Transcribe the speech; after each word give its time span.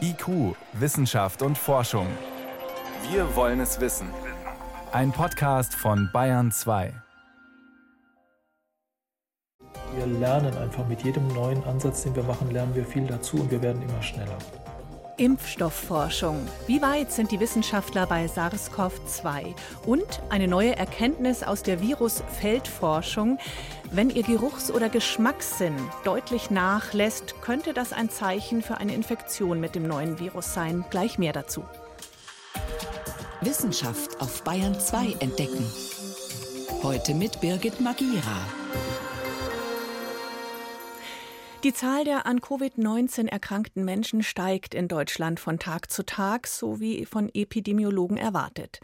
IQ, 0.00 0.56
Wissenschaft 0.72 1.42
und 1.42 1.56
Forschung. 1.56 2.06
Wir 3.10 3.36
wollen 3.36 3.60
es 3.60 3.80
wissen. 3.80 4.08
Ein 4.92 5.12
Podcast 5.12 5.74
von 5.74 6.10
Bayern 6.12 6.50
2. 6.50 6.92
Wir 9.94 10.06
lernen 10.06 10.56
einfach 10.56 10.86
mit 10.86 11.02
jedem 11.02 11.26
neuen 11.28 11.62
Ansatz, 11.64 12.02
den 12.02 12.14
wir 12.16 12.22
machen, 12.22 12.50
lernen 12.50 12.74
wir 12.74 12.84
viel 12.84 13.06
dazu 13.06 13.36
und 13.38 13.50
wir 13.50 13.62
werden 13.62 13.82
immer 13.82 14.02
schneller. 14.02 14.38
Impfstoffforschung. 15.20 16.48
Wie 16.66 16.80
weit 16.80 17.12
sind 17.12 17.30
die 17.30 17.40
Wissenschaftler 17.40 18.06
bei 18.06 18.24
SARS-CoV-2? 18.24 19.54
Und 19.84 20.22
eine 20.30 20.48
neue 20.48 20.74
Erkenntnis 20.76 21.42
aus 21.42 21.62
der 21.62 21.82
Virusfeldforschung. 21.82 23.38
Wenn 23.92 24.08
Ihr 24.08 24.22
Geruchs- 24.22 24.70
oder 24.70 24.88
Geschmackssinn 24.88 25.76
deutlich 26.04 26.50
nachlässt, 26.50 27.42
könnte 27.42 27.74
das 27.74 27.92
ein 27.92 28.08
Zeichen 28.08 28.62
für 28.62 28.78
eine 28.78 28.94
Infektion 28.94 29.60
mit 29.60 29.74
dem 29.74 29.86
neuen 29.86 30.18
Virus 30.18 30.54
sein. 30.54 30.86
Gleich 30.88 31.18
mehr 31.18 31.34
dazu. 31.34 31.64
Wissenschaft 33.42 34.22
auf 34.22 34.42
Bayern 34.42 34.80
2 34.80 35.16
entdecken. 35.20 35.70
Heute 36.82 37.12
mit 37.12 37.42
Birgit 37.42 37.78
Magira. 37.78 38.46
Die 41.62 41.74
Zahl 41.74 42.04
der 42.04 42.24
an 42.24 42.40
Covid-19 42.40 43.28
erkrankten 43.28 43.84
Menschen 43.84 44.22
steigt 44.22 44.74
in 44.74 44.88
Deutschland 44.88 45.38
von 45.38 45.58
Tag 45.58 45.90
zu 45.90 46.06
Tag, 46.06 46.46
so 46.46 46.80
wie 46.80 47.04
von 47.04 47.28
Epidemiologen 47.34 48.16
erwartet. 48.16 48.80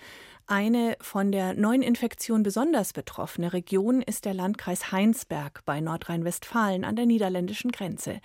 Eine 0.46 0.98
von 1.00 1.32
der 1.32 1.54
neuen 1.54 1.80
Infektion 1.80 2.42
besonders 2.42 2.92
betroffene 2.92 3.54
Region 3.54 4.02
ist 4.02 4.26
der 4.26 4.34
Landkreis 4.34 4.92
Heinsberg 4.92 5.62
bei 5.64 5.80
Nordrhein-Westfalen 5.80 6.84
an 6.84 6.96
der 6.96 7.06
niederländischen 7.06 7.72
Grenze. 7.72 8.20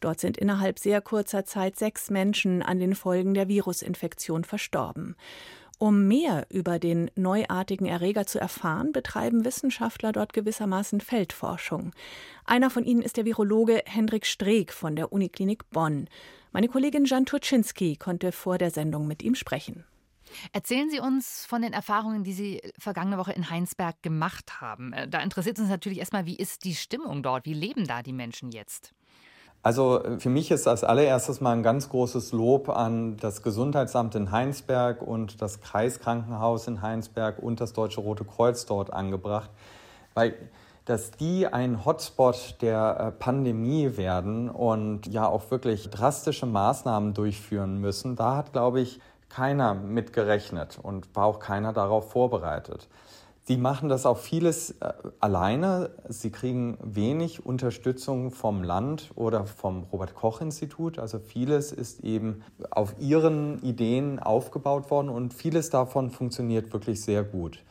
Dort 0.00 0.20
sind 0.20 0.36
innerhalb 0.36 0.78
sehr 0.78 1.00
kurzer 1.00 1.46
Zeit 1.46 1.76
sechs 1.76 2.10
Menschen 2.10 2.62
an 2.62 2.78
den 2.78 2.94
Folgen 2.94 3.32
der 3.32 3.48
Virusinfektion 3.48 4.44
verstorben. 4.44 5.16
Um 5.78 6.08
mehr 6.08 6.46
über 6.48 6.78
den 6.78 7.10
neuartigen 7.16 7.86
Erreger 7.86 8.26
zu 8.26 8.38
erfahren, 8.38 8.92
betreiben 8.92 9.44
Wissenschaftler 9.44 10.12
dort 10.12 10.32
gewissermaßen 10.32 11.02
Feldforschung. 11.02 11.92
Einer 12.46 12.70
von 12.70 12.84
ihnen 12.84 13.02
ist 13.02 13.18
der 13.18 13.26
Virologe 13.26 13.82
Hendrik 13.84 14.24
Streeck 14.24 14.72
von 14.72 14.96
der 14.96 15.12
Uniklinik 15.12 15.68
Bonn. 15.70 16.08
Meine 16.52 16.68
Kollegin 16.68 17.04
Jan 17.04 17.26
Turczynski 17.26 17.96
konnte 17.96 18.32
vor 18.32 18.56
der 18.56 18.70
Sendung 18.70 19.06
mit 19.06 19.22
ihm 19.22 19.34
sprechen. 19.34 19.84
Erzählen 20.52 20.90
Sie 20.90 20.98
uns 20.98 21.44
von 21.46 21.62
den 21.62 21.72
Erfahrungen, 21.72 22.24
die 22.24 22.32
Sie 22.32 22.62
vergangene 22.78 23.18
Woche 23.18 23.32
in 23.32 23.50
Heinsberg 23.50 24.02
gemacht 24.02 24.60
haben. 24.60 24.92
Äh, 24.92 25.08
da 25.08 25.20
interessiert 25.20 25.58
uns 25.58 25.68
natürlich 25.68 25.98
erstmal, 25.98 26.26
wie 26.26 26.36
ist 26.36 26.64
die 26.64 26.74
Stimmung 26.74 27.22
dort? 27.22 27.44
Wie 27.44 27.54
leben 27.54 27.86
da 27.86 28.02
die 28.02 28.12
Menschen 28.12 28.50
jetzt? 28.50 28.92
Also 29.66 30.00
für 30.20 30.30
mich 30.30 30.52
ist 30.52 30.68
als 30.68 30.84
allererstes 30.84 31.40
mal 31.40 31.50
ein 31.50 31.64
ganz 31.64 31.88
großes 31.88 32.30
Lob 32.30 32.68
an 32.68 33.16
das 33.16 33.42
Gesundheitsamt 33.42 34.14
in 34.14 34.30
Heinsberg 34.30 35.02
und 35.02 35.42
das 35.42 35.60
Kreiskrankenhaus 35.60 36.68
in 36.68 36.82
Heinsberg 36.82 37.40
und 37.40 37.60
das 37.60 37.72
Deutsche 37.72 38.00
Rote 38.00 38.24
Kreuz 38.24 38.66
dort 38.66 38.92
angebracht, 38.92 39.50
weil 40.14 40.34
dass 40.84 41.10
die 41.10 41.48
ein 41.48 41.84
Hotspot 41.84 42.58
der 42.60 42.96
äh, 43.00 43.10
Pandemie 43.10 43.96
werden 43.96 44.50
und 44.50 45.08
ja 45.08 45.26
auch 45.26 45.50
wirklich 45.50 45.90
drastische 45.90 46.46
Maßnahmen 46.46 47.12
durchführen 47.12 47.80
müssen, 47.80 48.14
da 48.14 48.36
hat, 48.36 48.52
glaube 48.52 48.80
ich, 48.80 49.00
keiner 49.30 49.74
mitgerechnet 49.74 50.78
und 50.80 51.08
war 51.16 51.24
auch 51.24 51.40
keiner 51.40 51.72
darauf 51.72 52.12
vorbereitet. 52.12 52.86
Sie 53.48 53.56
machen 53.56 53.88
das 53.88 54.06
auch 54.06 54.18
vieles 54.18 54.72
äh, 54.80 54.92
alleine. 55.20 55.90
Sie 56.08 56.30
kriegen 56.30 56.78
wenig 56.82 57.46
Unterstützung 57.46 58.32
vom 58.32 58.64
Land 58.64 59.12
oder 59.14 59.46
vom 59.46 59.84
Robert 59.92 60.16
Koch 60.16 60.40
Institut. 60.40 60.98
Also 60.98 61.20
vieles 61.20 61.70
ist 61.70 62.00
eben 62.00 62.42
auf 62.70 62.96
ihren 62.98 63.62
Ideen 63.62 64.18
aufgebaut 64.18 64.90
worden 64.90 65.10
und 65.10 65.32
vieles 65.32 65.70
davon 65.70 66.10
funktioniert 66.10 66.72
wirklich 66.72 67.00
sehr 67.02 67.22
gut. 67.22 67.62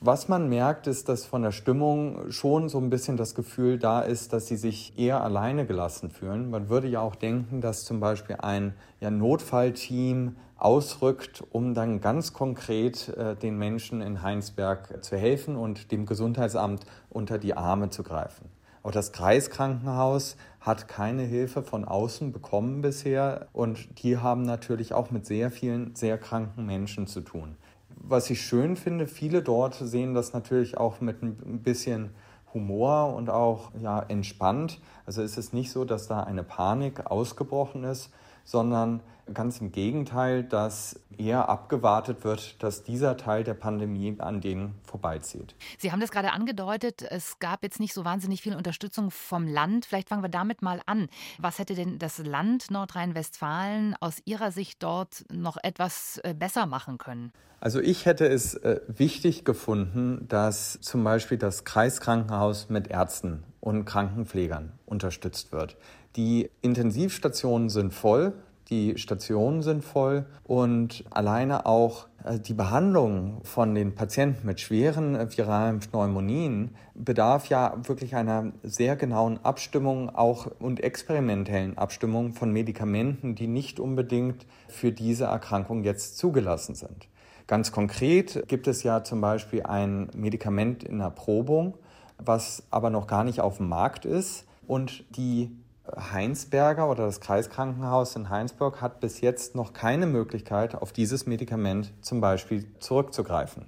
Was 0.00 0.28
man 0.28 0.48
merkt, 0.48 0.86
ist, 0.86 1.10
dass 1.10 1.26
von 1.26 1.42
der 1.42 1.52
Stimmung 1.52 2.30
schon 2.30 2.70
so 2.70 2.78
ein 2.78 2.88
bisschen 2.88 3.18
das 3.18 3.34
Gefühl 3.34 3.78
da 3.78 4.00
ist, 4.00 4.32
dass 4.32 4.46
sie 4.46 4.56
sich 4.56 4.98
eher 4.98 5.22
alleine 5.22 5.66
gelassen 5.66 6.08
fühlen. 6.08 6.48
Man 6.48 6.70
würde 6.70 6.88
ja 6.88 7.00
auch 7.00 7.16
denken, 7.16 7.60
dass 7.60 7.84
zum 7.84 8.00
Beispiel 8.00 8.36
ein 8.40 8.74
ja, 9.00 9.10
Notfallteam 9.10 10.36
ausrückt, 10.58 11.42
um 11.50 11.74
dann 11.74 12.00
ganz 12.00 12.32
konkret 12.32 13.08
äh, 13.08 13.36
den 13.36 13.56
Menschen 13.56 14.00
in 14.00 14.22
Heinsberg 14.22 15.02
zu 15.02 15.16
helfen 15.16 15.56
und 15.56 15.90
dem 15.92 16.04
Gesundheitsamt 16.04 16.84
unter 17.08 17.38
die 17.38 17.56
Arme 17.56 17.90
zu 17.90 18.02
greifen. 18.02 18.50
Auch 18.82 18.92
das 18.92 19.12
Kreiskrankenhaus 19.12 20.36
hat 20.60 20.88
keine 20.88 21.22
Hilfe 21.22 21.62
von 21.62 21.84
außen 21.84 22.32
bekommen 22.32 22.80
bisher 22.80 23.48
und 23.52 24.02
die 24.02 24.18
haben 24.18 24.42
natürlich 24.42 24.92
auch 24.92 25.10
mit 25.10 25.26
sehr 25.26 25.50
vielen 25.50 25.94
sehr 25.94 26.18
kranken 26.18 26.66
Menschen 26.66 27.06
zu 27.06 27.20
tun 27.20 27.56
was 28.00 28.30
ich 28.30 28.40
schön 28.40 28.76
finde, 28.76 29.06
viele 29.06 29.42
dort 29.42 29.74
sehen 29.74 30.14
das 30.14 30.32
natürlich 30.32 30.76
auch 30.78 31.00
mit 31.00 31.22
ein 31.22 31.62
bisschen 31.62 32.10
Humor 32.54 33.14
und 33.14 33.28
auch 33.28 33.70
ja, 33.80 34.00
entspannt. 34.00 34.80
Also 35.04 35.22
ist 35.22 35.36
es 35.36 35.52
nicht 35.52 35.70
so, 35.70 35.84
dass 35.84 36.06
da 36.06 36.22
eine 36.22 36.42
Panik 36.42 37.10
ausgebrochen 37.10 37.84
ist, 37.84 38.10
sondern 38.48 39.02
ganz 39.34 39.60
im 39.60 39.72
Gegenteil, 39.72 40.42
dass 40.42 40.98
eher 41.18 41.50
abgewartet 41.50 42.24
wird, 42.24 42.62
dass 42.62 42.82
dieser 42.82 43.18
Teil 43.18 43.44
der 43.44 43.52
Pandemie 43.52 44.16
an 44.18 44.40
denen 44.40 44.74
vorbeizieht. 44.84 45.54
Sie 45.76 45.92
haben 45.92 46.00
das 46.00 46.10
gerade 46.10 46.32
angedeutet, 46.32 47.02
es 47.02 47.38
gab 47.40 47.62
jetzt 47.62 47.78
nicht 47.78 47.92
so 47.92 48.06
wahnsinnig 48.06 48.40
viel 48.40 48.56
Unterstützung 48.56 49.10
vom 49.10 49.46
Land. 49.46 49.84
Vielleicht 49.84 50.08
fangen 50.08 50.22
wir 50.22 50.30
damit 50.30 50.62
mal 50.62 50.80
an. 50.86 51.08
Was 51.38 51.58
hätte 51.58 51.74
denn 51.74 51.98
das 51.98 52.16
Land 52.16 52.70
Nordrhein-Westfalen 52.70 53.94
aus 54.00 54.22
Ihrer 54.24 54.50
Sicht 54.50 54.82
dort 54.82 55.26
noch 55.30 55.58
etwas 55.62 56.18
äh, 56.24 56.32
besser 56.32 56.64
machen 56.64 56.96
können? 56.96 57.32
Also 57.60 57.80
ich 57.80 58.06
hätte 58.06 58.26
es 58.26 58.54
äh, 58.54 58.80
wichtig 58.86 59.44
gefunden, 59.44 60.26
dass 60.28 60.80
zum 60.80 61.04
Beispiel 61.04 61.36
das 61.36 61.64
Kreiskrankenhaus 61.64 62.70
mit 62.70 62.88
Ärzten 62.88 63.42
und 63.60 63.84
Krankenpflegern 63.84 64.72
unterstützt 64.86 65.52
wird. 65.52 65.76
Die 66.16 66.50
Intensivstationen 66.62 67.68
sind 67.68 67.92
voll, 67.92 68.32
die 68.70 68.98
Stationen 68.98 69.62
sind 69.62 69.82
voll 69.82 70.26
und 70.44 71.04
alleine 71.10 71.64
auch 71.64 72.06
äh, 72.24 72.38
die 72.38 72.52
Behandlung 72.52 73.40
von 73.42 73.74
den 73.74 73.94
Patienten 73.94 74.46
mit 74.46 74.60
schweren 74.60 75.14
äh, 75.14 75.34
viralen 75.34 75.80
Pneumonien 75.80 76.74
bedarf 76.94 77.48
ja 77.48 77.74
wirklich 77.84 78.14
einer 78.14 78.52
sehr 78.62 78.96
genauen 78.96 79.38
Abstimmung 79.42 80.14
auch 80.14 80.48
und 80.58 80.82
experimentellen 80.82 81.78
Abstimmung 81.78 82.32
von 82.32 82.52
Medikamenten, 82.52 83.34
die 83.34 83.46
nicht 83.46 83.80
unbedingt 83.80 84.44
für 84.68 84.92
diese 84.92 85.24
Erkrankung 85.24 85.82
jetzt 85.82 86.18
zugelassen 86.18 86.74
sind. 86.74 87.08
Ganz 87.46 87.72
konkret 87.72 88.46
gibt 88.48 88.66
es 88.66 88.82
ja 88.82 89.02
zum 89.02 89.22
Beispiel 89.22 89.62
ein 89.62 90.10
Medikament 90.14 90.84
in 90.84 91.00
Erprobung, 91.00 91.78
was 92.18 92.62
aber 92.70 92.90
noch 92.90 93.06
gar 93.06 93.24
nicht 93.24 93.40
auf 93.40 93.58
dem 93.58 93.68
Markt 93.68 94.04
ist 94.04 94.44
und 94.66 95.04
die 95.16 95.50
Heinsberger 95.96 96.90
oder 96.90 97.06
das 97.06 97.20
Kreiskrankenhaus 97.20 98.14
in 98.16 98.28
Heinsberg 98.28 98.80
hat 98.80 99.00
bis 99.00 99.20
jetzt 99.20 99.54
noch 99.54 99.72
keine 99.72 100.06
Möglichkeit, 100.06 100.74
auf 100.74 100.92
dieses 100.92 101.26
Medikament 101.26 101.92
zum 102.02 102.20
Beispiel 102.20 102.66
zurückzugreifen. 102.78 103.66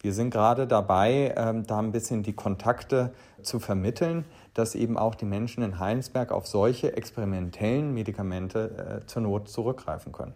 Wir 0.00 0.12
sind 0.12 0.30
gerade 0.30 0.66
dabei, 0.66 1.34
ähm, 1.36 1.66
da 1.66 1.78
ein 1.78 1.92
bisschen 1.92 2.22
die 2.22 2.34
Kontakte 2.34 3.14
zu 3.42 3.58
vermitteln, 3.58 4.26
dass 4.52 4.74
eben 4.74 4.98
auch 4.98 5.14
die 5.14 5.24
Menschen 5.24 5.62
in 5.62 5.78
Heinsberg 5.78 6.30
auf 6.30 6.46
solche 6.46 6.94
experimentellen 6.94 7.92
Medikamente 7.94 9.02
äh, 9.02 9.06
zur 9.06 9.22
Not 9.22 9.48
zurückgreifen 9.48 10.12
können. 10.12 10.34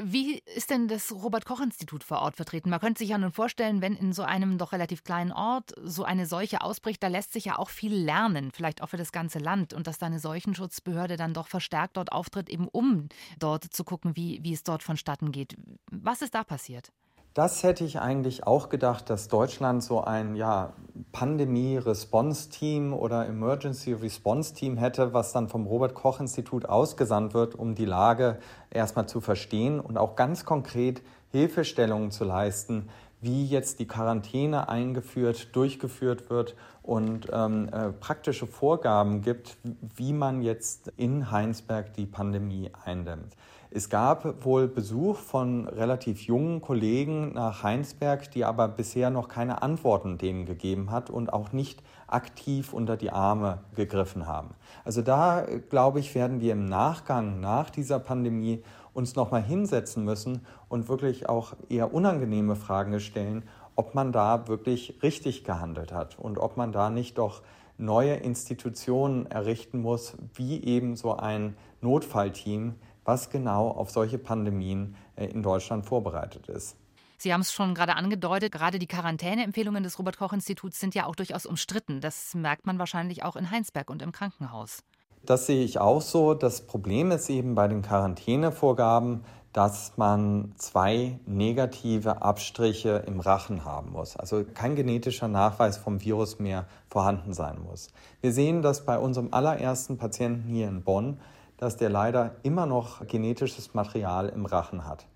Wie 0.00 0.42
ist 0.54 0.70
denn 0.70 0.86
das 0.86 1.10
Robert-Koch-Institut 1.12 2.04
vor 2.04 2.20
Ort 2.20 2.36
vertreten? 2.36 2.70
Man 2.70 2.78
könnte 2.78 3.00
sich 3.00 3.10
ja 3.10 3.18
nun 3.18 3.32
vorstellen, 3.32 3.80
wenn 3.80 3.96
in 3.96 4.12
so 4.12 4.22
einem 4.22 4.56
doch 4.56 4.72
relativ 4.72 5.02
kleinen 5.02 5.32
Ort 5.32 5.74
so 5.82 6.04
eine 6.04 6.26
Seuche 6.26 6.60
ausbricht, 6.60 7.02
da 7.02 7.08
lässt 7.08 7.32
sich 7.32 7.46
ja 7.46 7.58
auch 7.58 7.68
viel 7.68 7.94
lernen, 7.94 8.52
vielleicht 8.52 8.82
auch 8.82 8.88
für 8.88 8.96
das 8.96 9.10
ganze 9.10 9.40
Land. 9.40 9.74
Und 9.74 9.86
dass 9.86 9.98
da 9.98 10.06
eine 10.06 10.20
Seuchenschutzbehörde 10.20 11.16
dann 11.16 11.34
doch 11.34 11.48
verstärkt 11.48 11.96
dort 11.96 12.12
auftritt, 12.12 12.48
eben 12.48 12.68
um 12.68 13.08
dort 13.38 13.64
zu 13.64 13.82
gucken, 13.82 14.14
wie, 14.16 14.38
wie 14.42 14.52
es 14.52 14.62
dort 14.62 14.82
vonstatten 14.82 15.32
geht. 15.32 15.56
Was 15.90 16.22
ist 16.22 16.34
da 16.34 16.44
passiert? 16.44 16.92
Das 17.34 17.62
hätte 17.62 17.84
ich 17.84 18.00
eigentlich 18.00 18.46
auch 18.46 18.68
gedacht, 18.68 19.10
dass 19.10 19.28
Deutschland 19.28 19.82
so 19.82 20.02
ein 20.02 20.34
ja, 20.34 20.72
Pandemie-Response-Team 21.12 22.92
oder 22.92 23.26
Emergency-Response-Team 23.26 24.76
hätte, 24.76 25.12
was 25.12 25.32
dann 25.32 25.48
vom 25.48 25.66
Robert-Koch-Institut 25.66 26.66
ausgesandt 26.66 27.34
wird, 27.34 27.54
um 27.54 27.74
die 27.74 27.84
Lage 27.84 28.38
erstmal 28.70 29.06
zu 29.08 29.20
verstehen 29.20 29.78
und 29.78 29.98
auch 29.98 30.16
ganz 30.16 30.44
konkret 30.44 31.02
Hilfestellungen 31.30 32.10
zu 32.10 32.24
leisten, 32.24 32.88
wie 33.20 33.46
jetzt 33.46 33.80
die 33.80 33.86
Quarantäne 33.86 34.68
eingeführt, 34.68 35.54
durchgeführt 35.54 36.30
wird 36.30 36.54
und 36.82 37.28
ähm, 37.32 37.68
äh, 37.72 37.90
praktische 37.90 38.46
Vorgaben 38.46 39.22
gibt, 39.22 39.56
wie 39.96 40.12
man 40.12 40.42
jetzt 40.42 40.92
in 40.96 41.30
Heinsberg 41.30 41.92
die 41.94 42.06
Pandemie 42.06 42.70
eindämmt. 42.84 43.34
Es 43.70 43.90
gab 43.90 44.46
wohl 44.46 44.66
Besuch 44.66 45.16
von 45.16 45.68
relativ 45.68 46.22
jungen 46.22 46.62
Kollegen 46.62 47.34
nach 47.34 47.62
Heinsberg, 47.62 48.30
die 48.30 48.46
aber 48.46 48.66
bisher 48.66 49.10
noch 49.10 49.28
keine 49.28 49.60
Antworten 49.60 50.16
denen 50.16 50.46
gegeben 50.46 50.90
hat 50.90 51.10
und 51.10 51.30
auch 51.32 51.52
nicht 51.52 51.82
aktiv 52.06 52.72
unter 52.72 52.96
die 52.96 53.10
Arme 53.10 53.58
gegriffen 53.74 54.26
haben. 54.26 54.54
Also 54.86 55.02
da, 55.02 55.44
glaube 55.68 56.00
ich, 56.00 56.14
werden 56.14 56.40
wir 56.40 56.52
im 56.52 56.64
Nachgang 56.64 57.40
nach 57.40 57.68
dieser 57.68 57.98
Pandemie 57.98 58.62
uns 58.94 59.16
nochmal 59.16 59.42
hinsetzen 59.42 60.02
müssen 60.02 60.46
und 60.70 60.88
wirklich 60.88 61.28
auch 61.28 61.52
eher 61.68 61.92
unangenehme 61.92 62.56
Fragen 62.56 62.98
stellen, 63.00 63.42
ob 63.76 63.94
man 63.94 64.12
da 64.12 64.48
wirklich 64.48 64.98
richtig 65.02 65.44
gehandelt 65.44 65.92
hat 65.92 66.18
und 66.18 66.38
ob 66.38 66.56
man 66.56 66.72
da 66.72 66.88
nicht 66.88 67.18
doch 67.18 67.42
neue 67.76 68.14
Institutionen 68.14 69.26
errichten 69.26 69.80
muss, 69.80 70.16
wie 70.34 70.64
eben 70.64 70.96
so 70.96 71.14
ein 71.16 71.54
Notfallteam, 71.80 72.74
was 73.08 73.30
genau 73.30 73.68
auf 73.68 73.90
solche 73.90 74.18
Pandemien 74.18 74.94
äh, 75.16 75.24
in 75.24 75.42
Deutschland 75.42 75.86
vorbereitet 75.86 76.48
ist. 76.48 76.76
Sie 77.16 77.32
haben 77.32 77.40
es 77.40 77.52
schon 77.52 77.74
gerade 77.74 77.96
angedeutet, 77.96 78.52
gerade 78.52 78.78
die 78.78 78.86
Quarantäneempfehlungen 78.86 79.82
des 79.82 79.98
Robert 79.98 80.18
Koch 80.18 80.32
Instituts 80.32 80.78
sind 80.78 80.94
ja 80.94 81.06
auch 81.06 81.16
durchaus 81.16 81.46
umstritten. 81.46 82.00
Das 82.00 82.34
merkt 82.34 82.66
man 82.66 82.78
wahrscheinlich 82.78 83.24
auch 83.24 83.34
in 83.34 83.50
Heinsberg 83.50 83.90
und 83.90 84.02
im 84.02 84.12
Krankenhaus. 84.12 84.84
Das 85.24 85.46
sehe 85.46 85.64
ich 85.64 85.80
auch 85.80 86.00
so. 86.00 86.34
Das 86.34 86.66
Problem 86.66 87.10
ist 87.10 87.28
eben 87.28 87.56
bei 87.56 87.66
den 87.66 87.82
Quarantänevorgaben, 87.82 89.24
dass 89.52 89.96
man 89.96 90.52
zwei 90.56 91.18
negative 91.26 92.22
Abstriche 92.22 93.02
im 93.06 93.18
Rachen 93.18 93.64
haben 93.64 93.90
muss. 93.90 94.16
Also 94.16 94.44
kein 94.44 94.76
genetischer 94.76 95.28
Nachweis 95.28 95.78
vom 95.78 96.00
Virus 96.02 96.38
mehr 96.38 96.66
vorhanden 96.88 97.32
sein 97.32 97.58
muss. 97.60 97.88
Wir 98.20 98.32
sehen 98.32 98.62
das 98.62 98.84
bei 98.84 98.98
unserem 98.98 99.32
allerersten 99.32 99.96
Patienten 99.96 100.48
hier 100.48 100.68
in 100.68 100.84
Bonn, 100.84 101.18
dass 101.58 101.76
der 101.76 101.90
leider 101.90 102.36
immer 102.42 102.66
noch 102.66 103.06
genetisches 103.06 103.74
Material 103.74 104.28
im 104.28 104.46
Rachen 104.46 104.86
hat. 104.86 105.06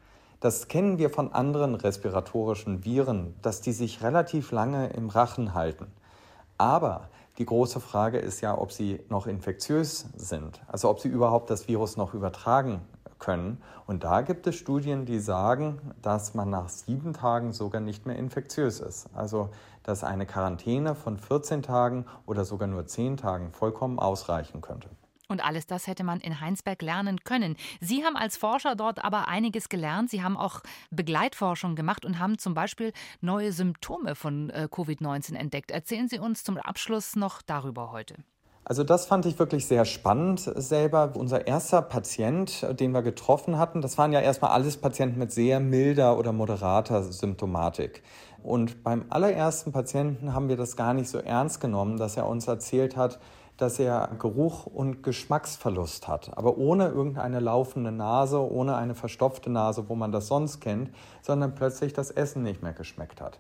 Das 0.41 0.69
kennen 0.69 0.99
wir 0.99 1.09
von 1.09 1.33
anderen 1.33 1.75
respiratorischen 1.75 2.85
Viren, 2.85 3.35
dass 3.43 3.61
die 3.61 3.73
sich 3.73 4.03
relativ 4.03 4.51
lange 4.51 4.89
im 4.89 5.09
Rachen 5.09 5.55
halten. 5.55 5.87
Aber 6.59 7.09
die 7.39 7.47
große 7.47 7.81
Frage 7.81 8.19
ist 8.19 8.41
ja, 8.41 8.59
ob 8.59 8.73
sie 8.73 9.01
noch 9.09 9.27
infektiös 9.27 10.07
sind, 10.17 10.61
also 10.67 10.91
ob 10.91 11.01
sie 11.01 11.09
überhaupt 11.09 11.49
das 11.49 11.69
Virus 11.69 11.97
noch 11.97 12.13
übertragen 12.13 12.83
können. 13.19 13.63
Und 13.87 14.05
da 14.05 14.21
gibt 14.21 14.47
es 14.47 14.57
Studien, 14.57 15.07
die 15.07 15.21
sagen, 15.21 15.93
dass 16.03 16.35
man 16.35 16.51
nach 16.51 16.69
sieben 16.69 17.15
Tagen 17.15 17.53
sogar 17.53 17.81
nicht 17.81 18.05
mehr 18.05 18.17
infektiös 18.17 18.81
ist. 18.81 19.09
Also 19.15 19.49
dass 19.83 20.05
eine 20.05 20.27
Quarantäne 20.27 20.95
von 20.95 21.17
14 21.17 21.63
Tagen 21.63 22.05
oder 22.27 22.45
sogar 22.45 22.69
nur 22.69 22.87
10 22.87 23.17
Tagen 23.17 23.53
vollkommen 23.53 23.99
ausreichen 23.99 24.61
könnte. 24.61 24.89
Und 25.33 25.45
alles 25.45 25.67
das 25.67 25.87
hätte 25.87 26.05
man 26.05 26.21
in 26.21 26.41
Heinsberg 26.41 26.81
lernen 26.83 27.25
können. 27.25 27.57
Sie 27.81 28.05
haben 28.05 28.17
als 28.17 28.37
Forscher 28.37 28.77
dort 28.77 29.05
aber 29.05 29.27
einiges 29.27 29.69
gelernt. 29.69 30.11
Sie 30.11 30.23
haben 30.23 30.37
auch 30.37 30.61
Begleitforschung 30.91 31.75
gemacht 31.75 32.05
und 32.05 32.19
haben 32.19 32.39
zum 32.39 32.55
Beispiel 32.55 32.93
neue 33.21 33.53
Symptome 33.53 34.15
von 34.15 34.51
äh, 34.51 34.69
Covid-19 34.71 35.35
entdeckt. 35.35 35.71
Erzählen 35.71 36.09
Sie 36.09 36.19
uns 36.19 36.45
zum 36.45 36.59
Abschluss 36.59 37.17
noch 37.17 37.43
darüber 37.43 37.91
heute. 37.91 38.15
Also 38.65 38.85
das 38.85 39.07
fand 39.07 39.27
ich 39.27 39.39
wirklich 39.41 39.67
sehr 39.67 39.85
spannend 39.85 40.41
selber. 40.41 41.13
Unser 41.17 41.49
erster 41.49 41.83
Patient, 41.83 42.65
den 42.79 42.93
wir 42.93 43.03
getroffen 43.03 43.59
hatten, 43.59 43.83
das 43.83 43.99
waren 43.99 44.13
ja 44.13 44.21
erstmal 44.21 44.53
alles 44.53 44.77
Patienten 44.77 45.19
mit 45.19 45.33
sehr 45.33 45.59
milder 45.59 46.17
oder 46.17 46.33
moderater 46.33 47.03
Symptomatik. 47.03 48.03
Und 48.43 48.85
beim 48.85 49.07
allerersten 49.09 49.73
Patienten 49.73 50.33
haben 50.33 50.49
wir 50.49 50.57
das 50.57 50.77
gar 50.77 50.95
nicht 50.95 51.09
so 51.09 51.19
ernst 51.19 51.61
genommen, 51.61 51.97
dass 51.97 52.17
er 52.17 52.29
uns 52.29 52.47
erzählt 52.47 52.97
hat, 52.97 53.19
dass 53.63 53.79
er 53.79 54.11
Geruch 54.19 54.67
und 54.67 55.03
Geschmacksverlust 55.03 56.09
hat, 56.09 56.37
aber 56.37 56.59
ohne 56.59 56.89
irgendeine 56.89 57.39
laufende 57.39 57.93
Nase, 57.93 58.41
ohne 58.41 58.75
eine 58.75 58.97
verstopfte 58.97 59.51
Nase, 59.51 59.89
wo 59.89 59.95
man 59.95 60.11
das 60.11 60.27
sonst 60.27 60.61
kennt, 60.61 60.91
sondern 61.23 61.55
plötzlich 61.55 61.93
das 61.93 62.11
Essen 62.11 62.43
nicht 62.43 62.63
mehr 62.63 62.73
geschmeckt 62.73 63.21
hat. 63.21 63.39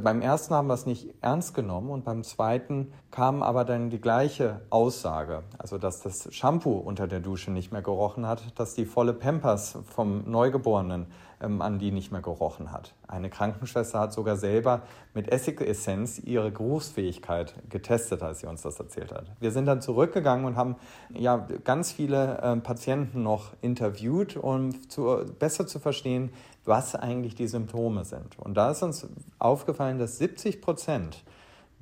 Beim 0.00 0.22
ersten 0.22 0.54
haben 0.54 0.68
wir 0.68 0.74
es 0.74 0.86
nicht 0.86 1.14
ernst 1.20 1.54
genommen 1.54 1.90
und 1.90 2.04
beim 2.04 2.24
zweiten 2.24 2.92
kam 3.10 3.42
aber 3.42 3.64
dann 3.64 3.90
die 3.90 4.00
gleiche 4.00 4.62
Aussage. 4.70 5.42
Also, 5.58 5.76
dass 5.76 6.00
das 6.00 6.32
Shampoo 6.34 6.72
unter 6.72 7.06
der 7.06 7.20
Dusche 7.20 7.50
nicht 7.50 7.72
mehr 7.72 7.82
gerochen 7.82 8.26
hat, 8.26 8.58
dass 8.58 8.74
die 8.74 8.86
volle 8.86 9.12
Pampers 9.12 9.78
vom 9.94 10.30
Neugeborenen 10.30 11.06
an 11.42 11.78
die 11.78 11.90
nicht 11.90 12.12
mehr 12.12 12.22
gerochen 12.22 12.72
hat. 12.72 12.94
Eine 13.08 13.30
Krankenschwester 13.30 14.00
hat 14.00 14.12
sogar 14.12 14.36
selber 14.36 14.82
mit 15.14 15.28
Essigessenz 15.28 16.18
ihre 16.18 16.52
Geruchsfähigkeit 16.52 17.54
getestet, 17.68 18.22
als 18.22 18.40
sie 18.40 18.46
uns 18.46 18.62
das 18.62 18.78
erzählt 18.78 19.12
hat. 19.12 19.32
Wir 19.40 19.50
sind 19.50 19.66
dann 19.66 19.82
zurückgegangen 19.82 20.44
und 20.46 20.56
haben 20.56 20.76
ja 21.10 21.36
ganz 21.64 21.92
viele 21.92 22.38
äh, 22.38 22.56
Patienten 22.56 23.22
noch 23.22 23.52
interviewt, 23.60 24.36
um 24.36 24.88
zu, 24.88 25.24
besser 25.38 25.66
zu 25.66 25.78
verstehen, 25.78 26.30
was 26.64 26.94
eigentlich 26.94 27.34
die 27.34 27.48
Symptome 27.48 28.04
sind. 28.04 28.38
Und 28.38 28.54
da 28.54 28.70
ist 28.70 28.82
uns 28.82 29.06
aufgefallen, 29.38 29.98
dass 29.98 30.18
70 30.18 30.60
Prozent 30.60 31.24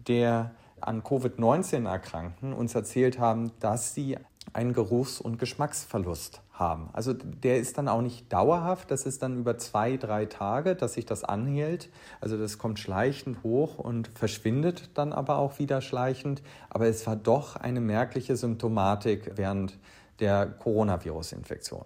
der 0.09 0.53
an 0.81 1.03
Covid-19 1.03 1.87
Erkrankten 1.87 2.53
uns 2.55 2.75
erzählt 2.75 3.19
haben, 3.19 3.53
dass 3.61 3.95
sie 3.95 4.17
einen 4.53 4.73
Geruchs- 4.73 5.21
und 5.21 5.39
Geschmacksverlust 5.39 6.43
haben. 6.53 6.91
Also 6.93 7.13
der 7.13 7.59
ist 7.59 7.79
dann 7.79 7.89
auch 7.89 8.03
nicht 8.03 8.33
dauerhaft, 8.33 8.91
das 8.91 9.07
ist 9.07 9.23
dann 9.23 9.39
über 9.39 9.59
zwei, 9.59 9.97
drei 9.97 10.27
Tage, 10.27 10.75
dass 10.75 10.95
sich 10.95 11.07
das 11.07 11.25
anhält. 11.25 11.89
Also 12.21 12.37
das 12.37 12.59
kommt 12.59 12.79
schleichend 12.79 13.43
hoch 13.43 13.79
und 13.79 14.09
verschwindet 14.09 14.91
dann 14.95 15.13
aber 15.13 15.39
auch 15.39 15.59
wieder 15.59 15.81
schleichend. 15.81 16.43
Aber 16.69 16.87
es 16.87 17.07
war 17.07 17.17
doch 17.17 17.57
eine 17.57 17.81
merkliche 17.81 18.37
Symptomatik 18.37 19.33
während 19.37 19.79
der 20.21 20.47
Coronavirus-Infektion. 20.47 21.85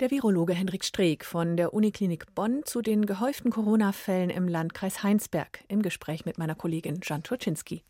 Der 0.00 0.10
Virologe 0.10 0.54
Henrik 0.54 0.84
Streeck 0.84 1.26
von 1.26 1.58
der 1.58 1.74
Uniklinik 1.74 2.34
Bonn 2.34 2.62
zu 2.64 2.80
den 2.80 3.04
gehäuften 3.04 3.50
Corona-Fällen 3.50 4.30
im 4.30 4.48
Landkreis 4.48 5.02
Heinsberg 5.02 5.62
im 5.68 5.82
Gespräch 5.82 6.24
mit 6.24 6.38
meiner 6.38 6.54
Kollegin 6.54 7.00
Jan 7.02 7.22
Turczynski. 7.22 7.82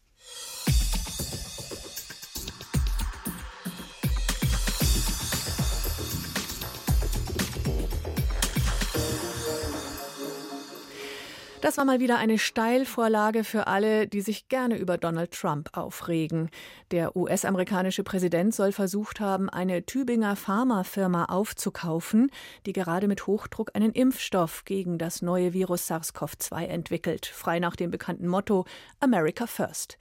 Das 11.61 11.77
war 11.77 11.85
mal 11.85 12.01
wieder 12.01 12.17
eine 12.17 12.39
Steilvorlage 12.39 13.45
für 13.45 13.67
alle, 13.67 14.09
die 14.09 14.23
sich 14.23 14.49
gerne 14.49 14.79
über 14.79 14.97
Donald 14.97 15.33
Trump 15.33 15.69
aufregen. 15.77 16.49
Der 16.91 17.15
US-amerikanische 17.15 18.03
Präsident 18.03 18.55
soll 18.55 18.73
versucht 18.73 19.21
haben, 19.21 19.51
eine 19.51 19.85
Tübinger 19.85 20.37
Pharmafirma 20.37 21.27
aufzukaufen, 21.27 22.31
die 22.65 22.73
gerade 22.73 23.09
mit 23.09 23.27
Hochdruck 23.27 23.73
einen 23.75 23.93
Impfstoff 23.93 24.65
gegen 24.65 24.97
das 24.97 25.21
neue 25.21 25.53
Virus 25.53 25.87
SARS-CoV-2 25.91 26.65
entwickelt, 26.65 27.27
frei 27.27 27.59
nach 27.59 27.77
dem 27.77 27.91
bekannten 27.91 28.27
Motto 28.27 28.65
America 28.99 29.47
First. 29.47 29.99